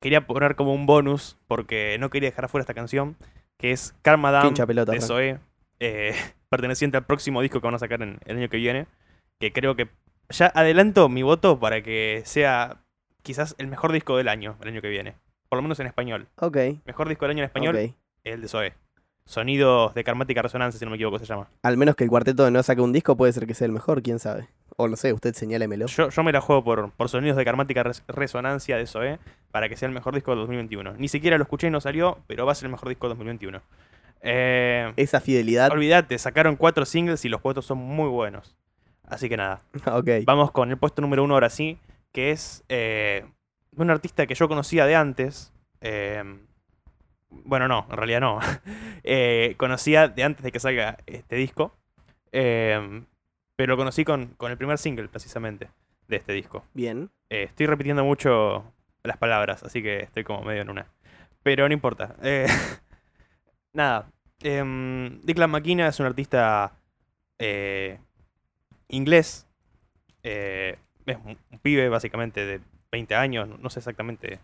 quería 0.00 0.26
poner 0.26 0.56
como 0.56 0.74
un 0.74 0.86
bonus, 0.86 1.38
porque 1.46 1.96
no 1.98 2.10
quería 2.10 2.30
dejar 2.30 2.46
afuera 2.46 2.62
esta 2.62 2.74
canción, 2.74 3.16
que 3.58 3.72
es 3.72 3.94
Karma 4.02 4.32
Down 4.32 4.54
pelota, 4.66 4.92
de. 4.92 5.00
Zoé, 5.00 5.38
eh, 5.80 6.14
perteneciente 6.48 6.96
al 6.96 7.06
próximo 7.06 7.42
disco 7.42 7.60
que 7.60 7.66
van 7.66 7.74
a 7.74 7.78
sacar 7.78 8.02
en 8.02 8.18
el 8.24 8.38
año 8.38 8.48
que 8.48 8.58
viene, 8.58 8.86
que 9.38 9.52
creo 9.52 9.76
que 9.76 9.88
ya 10.30 10.46
adelanto 10.54 11.08
mi 11.08 11.22
voto 11.22 11.58
para 11.58 11.82
que 11.82 12.22
sea 12.24 12.82
quizás 13.22 13.54
el 13.58 13.66
mejor 13.66 13.92
disco 13.92 14.16
del 14.16 14.28
año, 14.28 14.56
el 14.60 14.68
año 14.68 14.82
que 14.82 14.88
viene. 14.88 15.16
Por 15.48 15.58
lo 15.58 15.62
menos 15.62 15.78
en 15.80 15.86
español. 15.86 16.28
Ok, 16.40 16.56
Mejor 16.84 17.08
disco 17.08 17.24
del 17.24 17.32
año 17.32 17.42
en 17.42 17.46
español 17.46 17.76
ok. 17.76 17.80
es 18.24 18.34
el 18.34 18.42
de 18.42 18.48
Zoé. 18.48 18.74
Sonidos 19.24 19.94
de 19.94 20.04
Karmática 20.04 20.42
Resonancia, 20.42 20.78
si 20.78 20.84
no 20.84 20.90
me 20.92 20.96
equivoco, 20.96 21.18
se 21.18 21.26
llama. 21.26 21.48
Al 21.62 21.76
menos 21.76 21.96
que 21.96 22.04
el 22.04 22.10
cuarteto 22.10 22.48
no 22.50 22.62
saque 22.62 22.80
un 22.80 22.92
disco, 22.92 23.16
puede 23.16 23.32
ser 23.32 23.46
que 23.46 23.54
sea 23.54 23.66
el 23.66 23.72
mejor, 23.72 24.02
quién 24.02 24.20
sabe. 24.20 24.48
O 24.78 24.88
no 24.88 24.96
sé, 24.96 25.12
usted 25.12 25.34
señálemelo. 25.34 25.86
Yo, 25.86 26.10
yo 26.10 26.22
me 26.22 26.32
la 26.32 26.40
juego 26.40 26.62
por, 26.62 26.90
por 26.92 27.08
Sonidos 27.08 27.36
de 27.36 27.44
Karmática 27.44 27.82
Res- 27.82 28.02
Resonancia 28.08 28.76
de 28.76 28.86
Zoé 28.86 29.18
para 29.50 29.68
que 29.70 29.76
sea 29.76 29.88
el 29.88 29.94
mejor 29.94 30.14
disco 30.14 30.32
de 30.32 30.36
2021. 30.38 30.94
Ni 30.98 31.08
siquiera 31.08 31.38
lo 31.38 31.44
escuché 31.44 31.68
y 31.68 31.70
no 31.70 31.80
salió, 31.80 32.18
pero 32.26 32.44
va 32.44 32.52
a 32.52 32.54
ser 32.54 32.66
el 32.66 32.72
mejor 32.72 32.88
disco 32.90 33.06
de 33.06 33.10
2021. 33.14 33.62
Eh, 34.20 34.92
Esa 34.96 35.20
fidelidad. 35.20 35.70
olvídate, 35.72 36.18
sacaron 36.18 36.56
cuatro 36.56 36.84
singles 36.84 37.24
y 37.24 37.28
los 37.30 37.40
cuatro 37.40 37.62
son 37.62 37.78
muy 37.78 38.08
buenos. 38.08 38.54
Así 39.04 39.28
que 39.28 39.36
nada, 39.36 39.60
ok. 39.86 40.08
vamos 40.24 40.50
con 40.50 40.70
el 40.70 40.76
puesto 40.76 41.00
número 41.00 41.22
uno 41.24 41.34
ahora 41.34 41.48
sí, 41.48 41.78
que 42.12 42.32
es 42.32 42.64
eh, 42.68 43.24
un 43.76 43.88
artista 43.90 44.26
que 44.26 44.34
yo 44.34 44.48
conocía 44.48 44.84
de 44.84 44.94
antes. 44.96 45.52
eh, 45.80 46.22
bueno, 47.30 47.66
no, 47.68 47.86
en 47.90 47.96
realidad 47.96 48.20
no. 48.20 48.40
Eh, 49.08 49.54
conocía 49.56 50.08
de 50.08 50.24
antes 50.24 50.42
de 50.42 50.50
que 50.50 50.58
salga 50.58 50.98
este 51.06 51.36
disco. 51.36 51.72
Eh, 53.56 53.58
pero 53.58 53.72
lo 53.72 53.76
conocí 53.76 54.04
con, 54.04 54.26
con 54.36 54.50
el 54.50 54.56
primer 54.58 54.78
single, 54.78 55.08
precisamente, 55.08 55.68
de 56.08 56.16
este 56.16 56.32
disco. 56.32 56.64
Bien. 56.74 57.10
Eh, 57.30 57.44
estoy 57.44 57.66
repitiendo 57.66 58.04
mucho 58.04 58.72
las 59.02 59.16
palabras, 59.16 59.62
así 59.62 59.82
que 59.82 60.00
estoy 60.00 60.24
como 60.24 60.42
medio 60.42 60.62
en 60.62 60.70
una. 60.70 60.86
Pero 61.42 61.66
no 61.68 61.74
importa. 61.74 62.16
Eh, 62.22 62.46
nada. 63.72 64.10
em, 64.42 65.20
Declan 65.22 65.50
McKenna 65.50 65.88
es 65.88 65.98
un 66.00 66.06
artista 66.06 66.72
eh, 67.38 67.98
inglés. 68.88 69.46
eh, 70.22 70.76
es 71.06 71.16
un, 71.24 71.38
un 71.52 71.58
pibe, 71.60 71.88
básicamente, 71.88 72.44
de 72.44 72.60
20 72.90 73.14
años. 73.14 73.48
No 73.60 73.70
sé 73.70 73.78
exactamente 73.78 74.40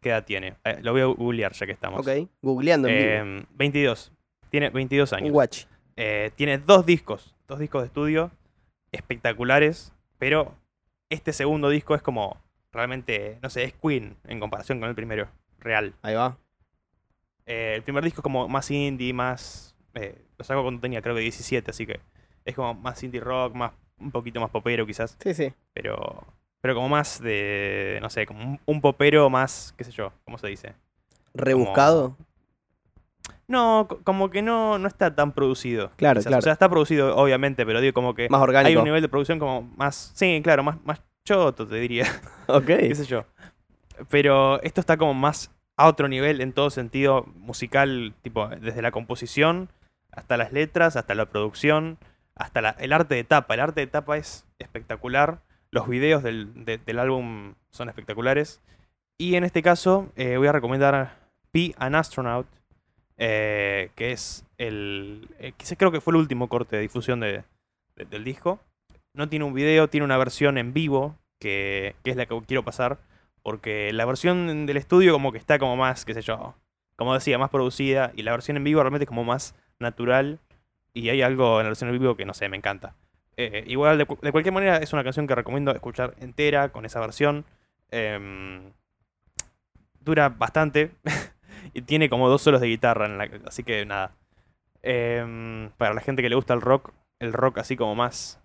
qué 0.00 0.08
edad 0.10 0.24
tiene. 0.24 0.56
Eh, 0.64 0.80
lo 0.82 0.90
voy 0.92 1.00
a 1.02 1.06
googlear 1.06 1.52
ya 1.52 1.66
que 1.66 1.72
estamos. 1.72 2.00
Ok. 2.06 2.28
Googleando 2.42 2.88
en 2.88 2.94
vivo. 2.98 3.10
Em, 3.40 3.46
22. 3.54 4.12
Tiene 4.50 4.70
22 4.70 5.12
Un 5.12 5.18
años. 5.18 5.32
watch. 5.32 5.64
Eh, 5.96 6.32
tiene 6.34 6.58
dos 6.58 6.84
discos, 6.84 7.36
dos 7.46 7.60
discos 7.60 7.82
de 7.82 7.86
estudio 7.86 8.32
espectaculares, 8.94 9.92
pero 10.18 10.54
este 11.10 11.32
segundo 11.32 11.68
disco 11.68 11.94
es 11.94 12.02
como 12.02 12.40
realmente, 12.72 13.38
no 13.42 13.50
sé, 13.50 13.64
es 13.64 13.72
Queen 13.74 14.16
en 14.26 14.40
comparación 14.40 14.80
con 14.80 14.88
el 14.88 14.94
primero, 14.94 15.28
real. 15.58 15.94
Ahí 16.02 16.14
va. 16.14 16.36
Eh, 17.46 17.74
el 17.76 17.82
primer 17.82 18.02
disco 18.04 18.20
es 18.20 18.22
como 18.22 18.48
más 18.48 18.70
indie, 18.70 19.12
más... 19.12 19.76
eh, 19.94 20.18
lo 20.38 20.44
saco 20.44 20.62
cuando 20.62 20.80
tenía 20.80 21.02
creo 21.02 21.14
que 21.14 21.20
17, 21.20 21.70
así 21.70 21.86
que 21.86 22.00
es 22.44 22.54
como 22.54 22.74
más 22.74 23.02
indie 23.02 23.20
rock, 23.20 23.54
más 23.54 23.72
un 23.98 24.10
poquito 24.10 24.40
más 24.40 24.50
popero 24.50 24.84
quizás, 24.86 25.16
Sí, 25.22 25.34
sí. 25.34 25.52
pero 25.72 26.24
pero 26.60 26.74
como 26.74 26.88
más 26.88 27.20
de, 27.20 27.98
no 28.00 28.08
sé, 28.08 28.24
como 28.26 28.42
un, 28.42 28.60
un 28.64 28.80
popero 28.80 29.28
más, 29.30 29.74
qué 29.76 29.84
sé 29.84 29.92
yo, 29.92 30.12
¿cómo 30.24 30.38
se 30.38 30.48
dice? 30.48 30.74
Rebuscado. 31.34 32.16
No, 33.46 33.86
co- 33.88 34.00
como 34.04 34.30
que 34.30 34.42
no, 34.42 34.78
no 34.78 34.88
está 34.88 35.14
tan 35.14 35.32
producido. 35.32 35.90
Claro, 35.96 36.20
quizás. 36.20 36.28
claro. 36.30 36.38
O 36.38 36.42
sea, 36.42 36.52
está 36.52 36.68
producido, 36.68 37.14
obviamente, 37.16 37.66
pero 37.66 37.80
digo 37.80 37.92
como 37.92 38.14
que 38.14 38.28
Más 38.28 38.40
hay 38.40 38.44
orgánico. 38.44 38.78
un 38.80 38.84
nivel 38.84 39.02
de 39.02 39.08
producción 39.08 39.38
como 39.38 39.62
más. 39.76 40.12
Sí, 40.14 40.40
claro, 40.42 40.62
más, 40.62 40.76
más 40.84 41.02
choto, 41.24 41.66
te 41.66 41.76
diría. 41.76 42.06
Ok. 42.46 42.64
qué 42.66 42.94
sé 42.94 43.04
yo. 43.06 43.24
Pero 44.10 44.60
esto 44.62 44.80
está 44.80 44.96
como 44.96 45.14
más 45.14 45.50
a 45.76 45.86
otro 45.88 46.08
nivel 46.08 46.40
en 46.40 46.52
todo 46.52 46.70
sentido 46.70 47.24
musical, 47.36 48.14
tipo 48.22 48.48
desde 48.48 48.82
la 48.82 48.90
composición 48.90 49.68
hasta 50.12 50.36
las 50.36 50.52
letras, 50.52 50.96
hasta 50.96 51.14
la 51.14 51.26
producción, 51.26 51.98
hasta 52.36 52.60
la- 52.60 52.76
el 52.78 52.92
arte 52.92 53.14
de 53.14 53.24
tapa. 53.24 53.54
El 53.54 53.60
arte 53.60 53.80
de 53.80 53.86
tapa 53.86 54.16
es 54.16 54.46
espectacular. 54.58 55.40
Los 55.70 55.88
videos 55.88 56.22
del, 56.22 56.64
de- 56.64 56.78
del 56.78 56.98
álbum 56.98 57.54
son 57.70 57.88
espectaculares. 57.88 58.60
Y 59.18 59.34
en 59.36 59.44
este 59.44 59.62
caso 59.62 60.08
eh, 60.16 60.36
voy 60.36 60.46
a 60.48 60.52
recomendar 60.52 61.16
Be 61.52 61.74
an 61.78 61.94
Astronaut, 61.94 62.46
eh, 63.18 63.90
que 63.94 64.12
es 64.12 64.44
el... 64.58 65.28
eh, 65.38 65.52
quizás 65.56 65.76
creo 65.78 65.92
que 65.92 66.00
fue 66.00 66.12
el 66.12 66.16
último 66.20 66.48
corte 66.48 66.76
de 66.76 66.82
difusión 66.82 67.20
de- 67.20 67.44
de- 67.96 68.04
del 68.06 68.24
disco. 68.24 68.60
No 69.14 69.28
tiene 69.28 69.44
un 69.44 69.54
video, 69.54 69.88
tiene 69.88 70.04
una 70.04 70.18
versión 70.18 70.58
en 70.58 70.72
vivo, 70.72 71.16
que, 71.38 71.94
que 72.02 72.10
es 72.10 72.16
la 72.16 72.26
que 72.26 72.40
quiero 72.46 72.64
pasar. 72.64 72.98
Porque 73.42 73.92
la 73.92 74.04
versión 74.06 74.66
del 74.66 74.76
estudio 74.76 75.12
como 75.12 75.30
que 75.32 75.38
está 75.38 75.58
como 75.58 75.76
más, 75.76 76.04
qué 76.04 76.14
sé 76.14 76.22
yo, 76.22 76.54
como 76.96 77.14
decía, 77.14 77.38
más 77.38 77.50
producida. 77.50 78.12
Y 78.16 78.22
la 78.22 78.32
versión 78.32 78.56
en 78.56 78.64
vivo 78.64 78.82
realmente 78.82 79.04
es 79.04 79.08
como 79.08 79.24
más 79.24 79.54
natural. 79.78 80.38
Y 80.94 81.08
hay 81.10 81.22
algo 81.22 81.60
en 81.60 81.64
la 81.66 81.70
versión 81.70 81.90
en 81.90 81.98
vivo 81.98 82.16
que 82.16 82.24
no 82.24 82.34
sé, 82.34 82.48
me 82.48 82.56
encanta. 82.56 82.94
Eh, 83.36 83.64
igual, 83.66 83.98
de 83.98 84.06
cualquier 84.06 84.52
manera, 84.52 84.76
es 84.78 84.92
una 84.92 85.04
canción 85.04 85.26
que 85.26 85.34
recomiendo 85.34 85.72
escuchar 85.72 86.14
entera 86.20 86.70
con 86.70 86.84
esa 86.86 87.00
versión. 87.00 87.44
Em, 87.90 88.72
dura 90.00 90.28
bastante. 90.28 90.90
y 91.74 91.82
tiene 91.82 92.08
como 92.08 92.28
dos 92.28 92.42
solos 92.42 92.60
de 92.60 92.68
guitarra. 92.68 93.06
en 93.06 93.18
la- 93.18 93.28
así 93.46 93.62
que 93.62 93.84
nada. 93.84 94.12
Em, 94.82 95.70
para 95.78 95.94
la 95.94 96.00
gente 96.00 96.22
que 96.22 96.28
le 96.28 96.34
gusta 96.36 96.54
el 96.54 96.60
rock, 96.60 96.92
el 97.18 97.32
rock 97.32 97.58
así 97.58 97.76
como 97.76 97.94
más. 97.94 98.40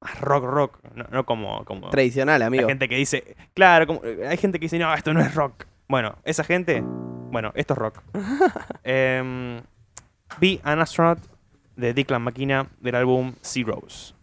Más 0.00 0.20
rock, 0.20 0.44
rock. 0.44 0.78
No, 0.94 1.04
no 1.10 1.24
como. 1.24 1.64
como 1.64 1.88
Tradicional, 1.90 2.42
amigo. 2.42 2.68
gente 2.68 2.88
que 2.88 2.96
dice. 2.96 3.36
Claro, 3.54 3.86
como- 3.86 4.04
eh, 4.04 4.26
hay 4.28 4.36
gente 4.36 4.58
que 4.58 4.64
dice, 4.66 4.78
no, 4.78 4.92
esto 4.94 5.12
no 5.14 5.20
es 5.20 5.34
rock. 5.34 5.64
Bueno, 5.88 6.16
esa 6.24 6.44
gente. 6.44 6.82
Bueno, 6.84 7.52
esto 7.54 7.74
es 7.74 7.78
rock. 7.78 8.02
Em, 8.84 9.60
Be 10.40 10.60
an 10.62 10.80
Astronaut 10.80 11.18
de 11.76 11.92
Declan 11.94 12.22
McKenna 12.22 12.66
del 12.80 12.94
álbum 12.94 13.34
Zeros. 13.42 14.14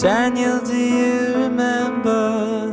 Daniel, 0.00 0.60
do 0.64 0.74
you 0.74 1.34
remember? 1.34 2.70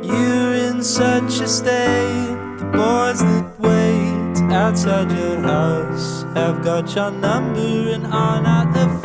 You're 0.00 0.54
in 0.54 0.80
such 0.80 1.40
a 1.40 1.48
state. 1.48 2.36
The 2.58 2.64
boys 2.66 3.18
that 3.18 3.58
wait 3.58 4.52
outside 4.52 5.10
your 5.10 5.40
house 5.40 6.22
have 6.34 6.62
got 6.62 6.94
your 6.94 7.10
number 7.10 7.90
and 7.94 8.06
are 8.06 8.40
not 8.40 8.68
afraid 8.76 8.95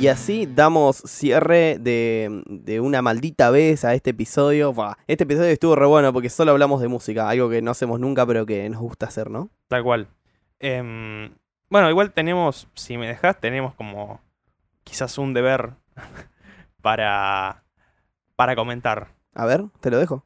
Y 0.00 0.08
así 0.08 0.46
damos 0.46 0.96
cierre 1.06 1.78
de, 1.78 2.42
de 2.46 2.80
una 2.80 3.00
maldita 3.00 3.50
vez 3.50 3.84
a 3.84 3.94
este 3.94 4.10
episodio. 4.10 4.72
Buah, 4.72 4.96
este 5.06 5.24
episodio 5.24 5.50
estuvo 5.50 5.76
re 5.76 5.86
bueno 5.86 6.12
porque 6.12 6.28
solo 6.28 6.50
hablamos 6.50 6.80
de 6.80 6.88
música, 6.88 7.28
algo 7.28 7.48
que 7.48 7.62
no 7.62 7.70
hacemos 7.70 8.00
nunca 8.00 8.26
pero 8.26 8.44
que 8.44 8.68
nos 8.68 8.80
gusta 8.80 9.06
hacer, 9.06 9.30
¿no? 9.30 9.50
Tal 9.68 9.82
cual. 9.82 10.08
Em, 10.58 11.30
bueno, 11.70 11.88
igual 11.90 12.12
tenemos, 12.12 12.68
si 12.74 12.98
me 12.98 13.06
dejas, 13.06 13.40
tenemos 13.40 13.74
como 13.74 14.20
quizás 14.82 15.16
un 15.16 15.32
deber 15.32 15.74
para, 16.82 17.64
para 18.36 18.56
comentar. 18.56 19.08
A 19.34 19.46
ver, 19.46 19.64
te 19.80 19.90
lo 19.90 19.98
dejo. 19.98 20.24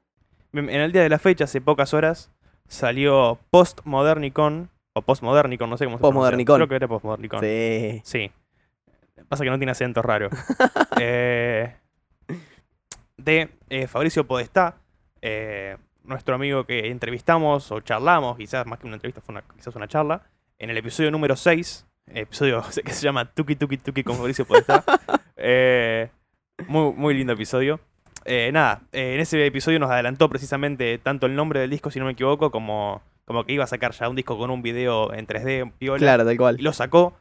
En 0.52 0.70
el 0.70 0.92
día 0.92 1.02
de 1.02 1.08
la 1.08 1.18
fecha, 1.18 1.44
hace 1.44 1.60
pocas 1.60 1.92
horas, 1.94 2.32
salió 2.68 3.38
Postmodernicon, 3.50 4.70
o 4.94 5.02
Postmodernicon, 5.02 5.70
no 5.70 5.76
sé 5.76 5.84
cómo 5.84 5.98
se 5.98 6.00
pronuncia. 6.00 6.14
Postmodernicon. 6.14 6.56
Creo 6.56 6.68
que 6.68 6.74
era 6.74 6.88
Postmodernicon. 6.88 7.40
Sí. 7.40 8.00
Sí. 8.02 8.32
Pasa 9.28 9.44
que 9.44 9.50
no 9.50 9.58
tiene 9.58 9.72
acento 9.72 10.02
raro. 10.02 10.30
Eh, 11.00 11.72
de 13.16 13.50
eh, 13.70 13.86
Fabricio 13.86 14.26
Podestá, 14.26 14.78
eh, 15.22 15.76
nuestro 16.02 16.34
amigo 16.34 16.64
que 16.64 16.88
entrevistamos 16.88 17.70
o 17.70 17.80
charlamos, 17.80 18.36
quizás 18.36 18.66
más 18.66 18.80
que 18.80 18.86
una 18.88 18.96
entrevista, 18.96 19.20
fue 19.20 19.32
una, 19.32 19.42
quizás 19.42 19.76
una 19.76 19.86
charla, 19.86 20.24
en 20.58 20.70
el 20.70 20.76
episodio 20.76 21.12
número 21.12 21.36
6, 21.36 21.86
episodio 22.14 22.64
que 22.84 22.92
se 22.92 23.02
llama 23.02 23.26
Tuki 23.26 23.54
Tuki 23.54 23.76
Tuki 23.76 24.02
con 24.02 24.16
Fabricio 24.16 24.44
Podestá. 24.44 24.82
Muy, 26.66 26.92
muy 26.94 27.14
lindo 27.14 27.32
episodio. 27.34 27.78
Nada, 28.26 28.82
en 28.90 29.20
ese 29.20 29.46
episodio 29.46 29.78
nos 29.78 29.92
adelantó 29.92 30.28
precisamente 30.28 30.98
tanto 30.98 31.26
el 31.26 31.36
nombre 31.36 31.60
del 31.60 31.70
disco, 31.70 31.92
si 31.92 32.00
no 32.00 32.06
me 32.06 32.12
equivoco, 32.12 32.50
como, 32.50 33.02
como 33.24 33.44
que 33.44 33.52
iba 33.52 33.62
a 33.62 33.68
sacar 33.68 33.92
ya 33.92 34.08
un 34.08 34.16
disco 34.16 34.36
con 34.36 34.50
un 34.50 34.62
video 34.62 35.14
en 35.14 35.28
3D, 35.28 35.70
piola 35.78 35.98
Claro, 35.98 36.24
tal 36.24 36.36
cual. 36.36 36.56
y 36.58 36.62
lo 36.62 36.72
sacó. 36.72 37.14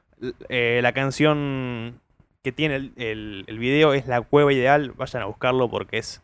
Eh, 0.50 0.80
la 0.82 0.94
canción 0.94 2.00
que 2.44 2.52
tiene 2.52 2.76
el, 2.76 2.94
el- 2.98 3.44
el 3.48 3.60
video 3.60 3.94
es 3.94 4.08
La 4.08 4.22
Cueva 4.22 4.52
Ideal. 4.54 4.92
Vayan 4.92 5.22
a 5.24 5.26
buscarlo 5.26 5.70
porque 5.70 5.98
es 5.98 6.22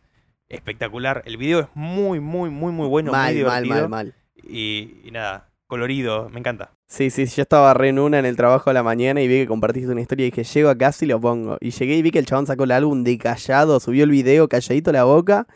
espectacular. 0.48 1.22
El 1.26 1.36
video 1.36 1.60
es 1.60 1.66
muy, 1.74 2.20
muy, 2.20 2.50
muy, 2.50 2.72
muy 2.72 2.86
bueno. 2.88 3.10
muy 3.12 3.18
mal, 3.18 3.24
mal, 3.26 3.34
divertido. 3.34 3.74
mal, 3.74 3.88
mal. 3.88 4.14
Y, 4.42 5.00
y 5.04 5.10
nada, 5.10 5.48
colorido. 5.66 6.28
Me 6.30 6.40
encanta. 6.40 6.72
Sí, 6.86 7.10
sí, 7.10 7.26
yo 7.26 7.42
estaba 7.42 7.72
re 7.74 7.88
en 7.88 7.98
una 7.98 8.18
en 8.18 8.26
el 8.26 8.36
trabajo 8.36 8.70
a 8.70 8.72
la 8.72 8.82
mañana 8.82 9.20
y 9.20 9.26
vi 9.28 9.38
que 9.40 9.46
compartiste 9.46 9.90
una 9.90 10.00
historia 10.00 10.26
y 10.26 10.30
dije, 10.30 10.44
llego 10.44 10.68
a 10.68 10.76
casa 10.78 11.04
y 11.04 11.08
lo 11.08 11.20
pongo. 11.20 11.56
Y 11.60 11.70
llegué 11.70 11.94
y 11.96 12.02
vi 12.02 12.10
que 12.10 12.18
el 12.18 12.26
chabón 12.26 12.46
sacó 12.46 12.64
el 12.64 12.70
álbum 12.72 13.02
de 13.04 13.16
callado, 13.18 13.80
subió 13.80 14.04
el 14.04 14.10
video 14.10 14.48
calladito 14.48 14.92
la 14.92 15.04
boca. 15.04 15.46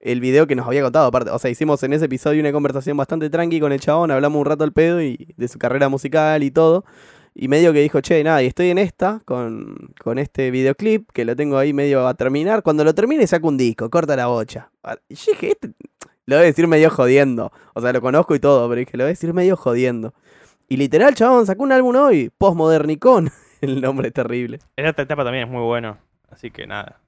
El 0.00 0.20
video 0.20 0.46
que 0.46 0.54
nos 0.56 0.66
había 0.66 0.80
contado, 0.82 1.06
aparte. 1.06 1.30
O 1.30 1.38
sea, 1.38 1.50
hicimos 1.50 1.82
en 1.82 1.92
ese 1.92 2.06
episodio 2.06 2.40
una 2.40 2.52
conversación 2.52 2.96
bastante 2.96 3.28
tranqui 3.28 3.60
con 3.60 3.70
el 3.72 3.80
chabón, 3.80 4.10
hablamos 4.10 4.40
un 4.40 4.46
rato 4.46 4.64
al 4.64 4.72
pedo 4.72 5.02
y 5.02 5.34
de 5.36 5.46
su 5.46 5.58
carrera 5.58 5.90
musical 5.90 6.42
y 6.42 6.50
todo. 6.50 6.84
Y 7.34 7.48
medio 7.48 7.72
que 7.72 7.80
dijo, 7.80 8.00
che, 8.00 8.22
nada, 8.24 8.42
y 8.42 8.46
estoy 8.46 8.70
en 8.70 8.78
esta 8.78 9.20
con, 9.24 9.92
con 10.02 10.18
este 10.18 10.50
videoclip 10.50 11.10
que 11.12 11.24
lo 11.24 11.36
tengo 11.36 11.58
ahí 11.58 11.72
medio 11.72 12.06
a 12.06 12.14
terminar. 12.14 12.62
Cuando 12.62 12.84
lo 12.84 12.94
termine 12.94 13.26
saco 13.26 13.48
un 13.48 13.56
disco, 13.56 13.88
corta 13.88 14.16
la 14.16 14.26
bocha. 14.26 14.70
Ah, 14.82 14.96
Y 15.08 15.14
dije, 15.14 15.52
este 15.52 15.70
lo 16.26 16.36
voy 16.36 16.44
a 16.44 16.46
decir 16.46 16.66
medio 16.68 16.90
jodiendo. 16.90 17.50
O 17.74 17.80
sea, 17.80 17.92
lo 17.92 18.00
conozco 18.00 18.34
y 18.34 18.38
todo, 18.40 18.68
pero 18.68 18.78
dije, 18.78 18.96
lo 18.96 19.04
voy 19.04 19.08
a 19.08 19.14
decir 19.14 19.34
medio 19.34 19.56
jodiendo. 19.56 20.14
Y 20.68 20.76
literal, 20.76 21.14
chabón, 21.14 21.44
sacó 21.44 21.64
un 21.64 21.72
álbum 21.72 21.96
hoy, 21.96 22.30
Postmodernicon. 22.38 23.30
El 23.60 23.80
nombre 23.80 24.08
es 24.08 24.14
terrible. 24.14 24.60
En 24.76 24.86
esta 24.86 25.02
etapa 25.02 25.24
también 25.24 25.44
es 25.44 25.50
muy 25.50 25.62
bueno. 25.62 25.98
Así 26.30 26.52
que 26.52 26.66
nada, 26.68 27.00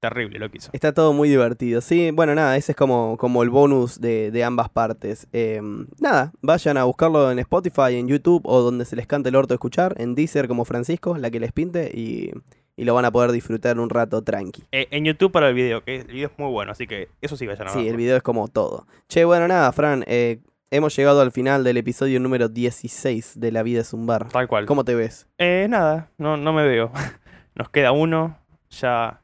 terrible 0.00 0.38
lo 0.38 0.50
que 0.50 0.58
hizo. 0.58 0.70
Está 0.72 0.92
todo 0.92 1.12
muy 1.12 1.28
divertido. 1.28 1.80
Sí, 1.80 2.10
bueno, 2.10 2.34
nada, 2.34 2.56
ese 2.56 2.72
es 2.72 2.76
como, 2.76 3.16
como 3.18 3.42
el 3.42 3.50
bonus 3.50 4.00
de, 4.00 4.30
de 4.30 4.42
ambas 4.44 4.68
partes. 4.70 5.28
Eh, 5.32 5.60
nada, 6.00 6.32
vayan 6.40 6.76
a 6.76 6.84
buscarlo 6.84 7.30
en 7.30 7.38
Spotify, 7.38 7.94
en 7.96 8.08
YouTube 8.08 8.42
o 8.44 8.60
donde 8.62 8.84
se 8.84 8.96
les 8.96 9.06
cante 9.06 9.28
el 9.28 9.36
orto 9.36 9.54
escuchar. 9.54 9.94
En 9.98 10.14
Deezer 10.14 10.48
como 10.48 10.64
Francisco, 10.64 11.16
la 11.16 11.30
que 11.30 11.38
les 11.38 11.52
pinte. 11.52 11.90
Y, 11.94 12.32
y 12.76 12.84
lo 12.84 12.94
van 12.94 13.04
a 13.04 13.12
poder 13.12 13.30
disfrutar 13.30 13.78
un 13.78 13.90
rato 13.90 14.22
tranqui. 14.22 14.64
Eh, 14.72 14.88
en 14.90 15.04
YouTube 15.04 15.30
para 15.30 15.48
el 15.48 15.54
video, 15.54 15.84
que 15.84 15.96
el 15.96 16.06
video 16.06 16.28
es 16.28 16.38
muy 16.38 16.50
bueno. 16.50 16.72
Así 16.72 16.86
que 16.86 17.08
eso 17.20 17.36
sí 17.36 17.46
vayan 17.46 17.68
a 17.68 17.70
Sí, 17.70 17.86
el 17.86 17.96
video 17.96 18.16
es 18.16 18.22
como 18.22 18.48
todo. 18.48 18.86
Che, 19.08 19.24
bueno, 19.24 19.46
nada, 19.46 19.70
Fran, 19.72 20.02
eh, 20.06 20.40
hemos 20.70 20.96
llegado 20.96 21.20
al 21.20 21.30
final 21.30 21.62
del 21.62 21.76
episodio 21.76 22.18
número 22.20 22.48
16 22.48 23.38
de 23.38 23.52
La 23.52 23.62
vida 23.62 23.82
es 23.82 23.92
un 23.92 24.06
bar. 24.06 24.28
Tal 24.28 24.48
cual. 24.48 24.64
¿Cómo 24.64 24.84
te 24.84 24.94
ves? 24.94 25.28
Eh, 25.36 25.66
nada, 25.68 26.10
no, 26.16 26.38
no 26.38 26.54
me 26.54 26.66
veo. 26.66 26.90
Nos 27.54 27.68
queda 27.68 27.92
uno. 27.92 28.38
Ya 28.70 29.19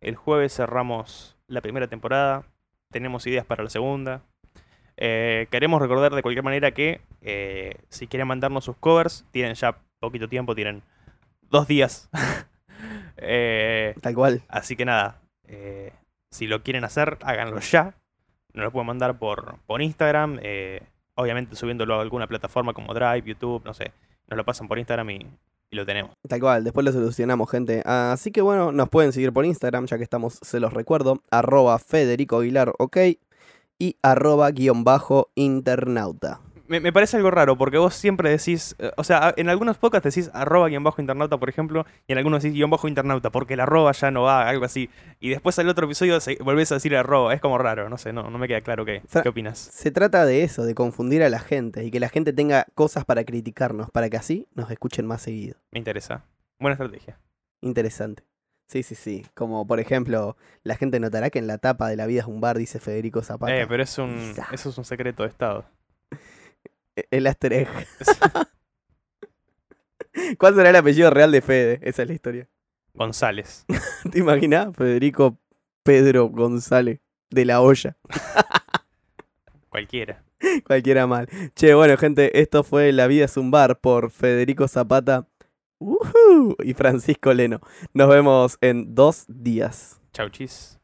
el 0.00 0.16
jueves 0.16 0.54
cerramos 0.54 1.36
la 1.46 1.60
primera 1.60 1.88
temporada. 1.88 2.44
Tenemos 2.90 3.26
ideas 3.26 3.44
para 3.44 3.64
la 3.64 3.70
segunda. 3.70 4.22
Eh, 4.96 5.46
queremos 5.50 5.80
recordar 5.80 6.14
de 6.14 6.22
cualquier 6.22 6.42
manera 6.42 6.72
que 6.72 7.00
eh, 7.20 7.76
si 7.88 8.08
quieren 8.08 8.26
mandarnos 8.26 8.64
sus 8.64 8.76
covers, 8.76 9.24
tienen 9.30 9.54
ya 9.54 9.78
poquito 10.00 10.28
tiempo, 10.28 10.54
tienen 10.54 10.82
dos 11.42 11.66
días. 11.66 12.08
Eh, 13.20 13.96
Tal 14.00 14.14
cual. 14.14 14.42
así 14.46 14.76
que 14.76 14.84
nada, 14.84 15.20
si 16.30 16.46
lo 16.46 16.62
quieren 16.62 16.84
hacer, 16.84 17.18
háganlo 17.22 17.58
ya. 17.58 17.96
nos 18.54 18.66
lo 18.66 18.70
pueden 18.70 18.86
mandar 18.86 19.18
por, 19.18 19.58
por 19.66 19.82
Instagram, 19.82 20.38
obviamente 21.16 21.56
subiéndolo 21.56 21.96
a 21.96 22.02
alguna 22.02 22.28
plataforma 22.28 22.74
como 22.74 22.94
Drive, 22.94 23.26
YouTube, 23.26 23.64
no 23.64 23.74
sé. 23.74 23.90
Nos 24.28 24.36
lo 24.36 24.44
pasan 24.44 24.68
por 24.68 24.78
Instagram 24.78 25.10
y, 25.10 25.26
y 25.70 25.76
lo 25.76 25.86
tenemos. 25.86 26.12
Tal 26.28 26.40
cual, 26.40 26.64
después 26.64 26.84
lo 26.84 26.92
solucionamos, 26.92 27.50
gente. 27.50 27.82
Así 27.84 28.30
que 28.30 28.40
bueno, 28.40 28.72
nos 28.72 28.88
pueden 28.88 29.12
seguir 29.12 29.32
por 29.32 29.44
Instagram, 29.44 29.86
ya 29.86 29.98
que 29.98 30.04
estamos, 30.04 30.38
se 30.42 30.60
los 30.60 30.72
recuerdo, 30.72 31.22
arroba 31.30 31.78
Federico 31.78 32.38
Aguilar, 32.38 32.72
ok, 32.78 32.96
y 33.78 33.96
arroba 34.02 34.50
guion 34.50 34.84
bajo 34.84 35.30
internauta. 35.34 36.40
Me, 36.68 36.80
me 36.80 36.92
parece 36.92 37.16
algo 37.16 37.30
raro, 37.30 37.56
porque 37.56 37.78
vos 37.78 37.94
siempre 37.94 38.30
decís, 38.30 38.76
eh, 38.78 38.90
o 38.96 39.04
sea, 39.04 39.32
en 39.36 39.48
algunos 39.48 39.78
podcasts 39.78 40.14
decís 40.14 40.30
arroba 40.34 40.68
guion 40.68 40.84
bajo 40.84 41.00
internauta, 41.00 41.38
por 41.38 41.48
ejemplo, 41.48 41.86
y 42.06 42.12
en 42.12 42.18
algunos 42.18 42.42
decís 42.42 42.54
guion 42.54 42.70
bajo 42.70 42.86
internauta, 42.88 43.30
porque 43.30 43.54
el 43.54 43.60
arroba 43.60 43.90
ya 43.92 44.10
no 44.10 44.22
va, 44.22 44.48
algo 44.48 44.64
así. 44.64 44.90
Y 45.18 45.30
después 45.30 45.58
al 45.58 45.68
otro 45.68 45.86
episodio 45.86 46.20
se- 46.20 46.36
volvés 46.42 46.70
a 46.70 46.76
decir 46.76 46.94
arroba, 46.96 47.32
es 47.34 47.40
como 47.40 47.58
raro, 47.58 47.88
no 47.88 47.96
sé, 47.98 48.12
no, 48.12 48.30
no 48.30 48.38
me 48.38 48.46
queda 48.46 48.60
claro 48.60 48.84
qué, 48.84 49.02
qué 49.22 49.28
opinas. 49.28 49.58
Se 49.58 49.90
trata 49.90 50.24
de 50.26 50.42
eso, 50.44 50.64
de 50.64 50.74
confundir 50.74 51.22
a 51.22 51.28
la 51.30 51.38
gente 51.40 51.84
y 51.84 51.90
que 51.90 52.00
la 52.00 52.08
gente 52.10 52.32
tenga 52.32 52.66
cosas 52.74 53.04
para 53.04 53.24
criticarnos, 53.24 53.90
para 53.90 54.10
que 54.10 54.16
así 54.18 54.46
nos 54.54 54.70
escuchen 54.70 55.06
más 55.06 55.22
seguido. 55.22 55.56
Me 55.72 55.78
interesa. 55.78 56.22
Buena 56.60 56.74
estrategia. 56.74 57.18
Interesante. 57.60 58.24
Sí, 58.66 58.82
sí, 58.82 58.94
sí. 58.94 59.24
Como 59.34 59.66
por 59.66 59.80
ejemplo, 59.80 60.36
la 60.62 60.76
gente 60.76 61.00
notará 61.00 61.30
que 61.30 61.38
en 61.38 61.46
la 61.46 61.56
tapa 61.56 61.88
de 61.88 61.96
La 61.96 62.04
vida 62.06 62.20
es 62.20 62.26
un 62.26 62.40
bar, 62.40 62.58
dice 62.58 62.78
Federico 62.78 63.22
Zapata. 63.22 63.56
Eh, 63.56 63.66
pero 63.66 63.82
es 63.82 63.96
un, 63.96 64.34
eso 64.52 64.68
es 64.68 64.76
un 64.78 64.84
secreto 64.84 65.22
de 65.22 65.30
Estado. 65.30 65.64
El 67.10 67.26
easter 67.26 67.52
egg. 67.52 67.68
¿Cuál 70.38 70.54
será 70.54 70.70
el 70.70 70.76
apellido 70.76 71.10
real 71.10 71.30
de 71.30 71.40
Fede? 71.40 71.80
Esa 71.82 72.02
es 72.02 72.08
la 72.08 72.14
historia. 72.14 72.48
González. 72.94 73.64
¿Te 74.10 74.18
imaginas? 74.18 74.74
Federico 74.74 75.38
Pedro 75.82 76.28
González 76.28 77.00
de 77.30 77.44
la 77.44 77.60
olla. 77.60 77.96
Cualquiera. 79.68 80.24
Cualquiera 80.66 81.06
mal. 81.06 81.28
Che, 81.54 81.74
bueno, 81.74 81.96
gente, 81.96 82.40
esto 82.40 82.62
fue 82.62 82.92
La 82.92 83.06
vida 83.06 83.24
es 83.24 83.36
un 83.36 83.50
bar 83.50 83.80
por 83.80 84.10
Federico 84.10 84.68
Zapata 84.68 85.26
y 86.64 86.74
Francisco 86.74 87.32
Leno. 87.32 87.60
Nos 87.92 88.08
vemos 88.08 88.58
en 88.60 88.94
dos 88.94 89.24
días. 89.28 90.00
Chau, 90.12 90.28
chis. 90.28 90.77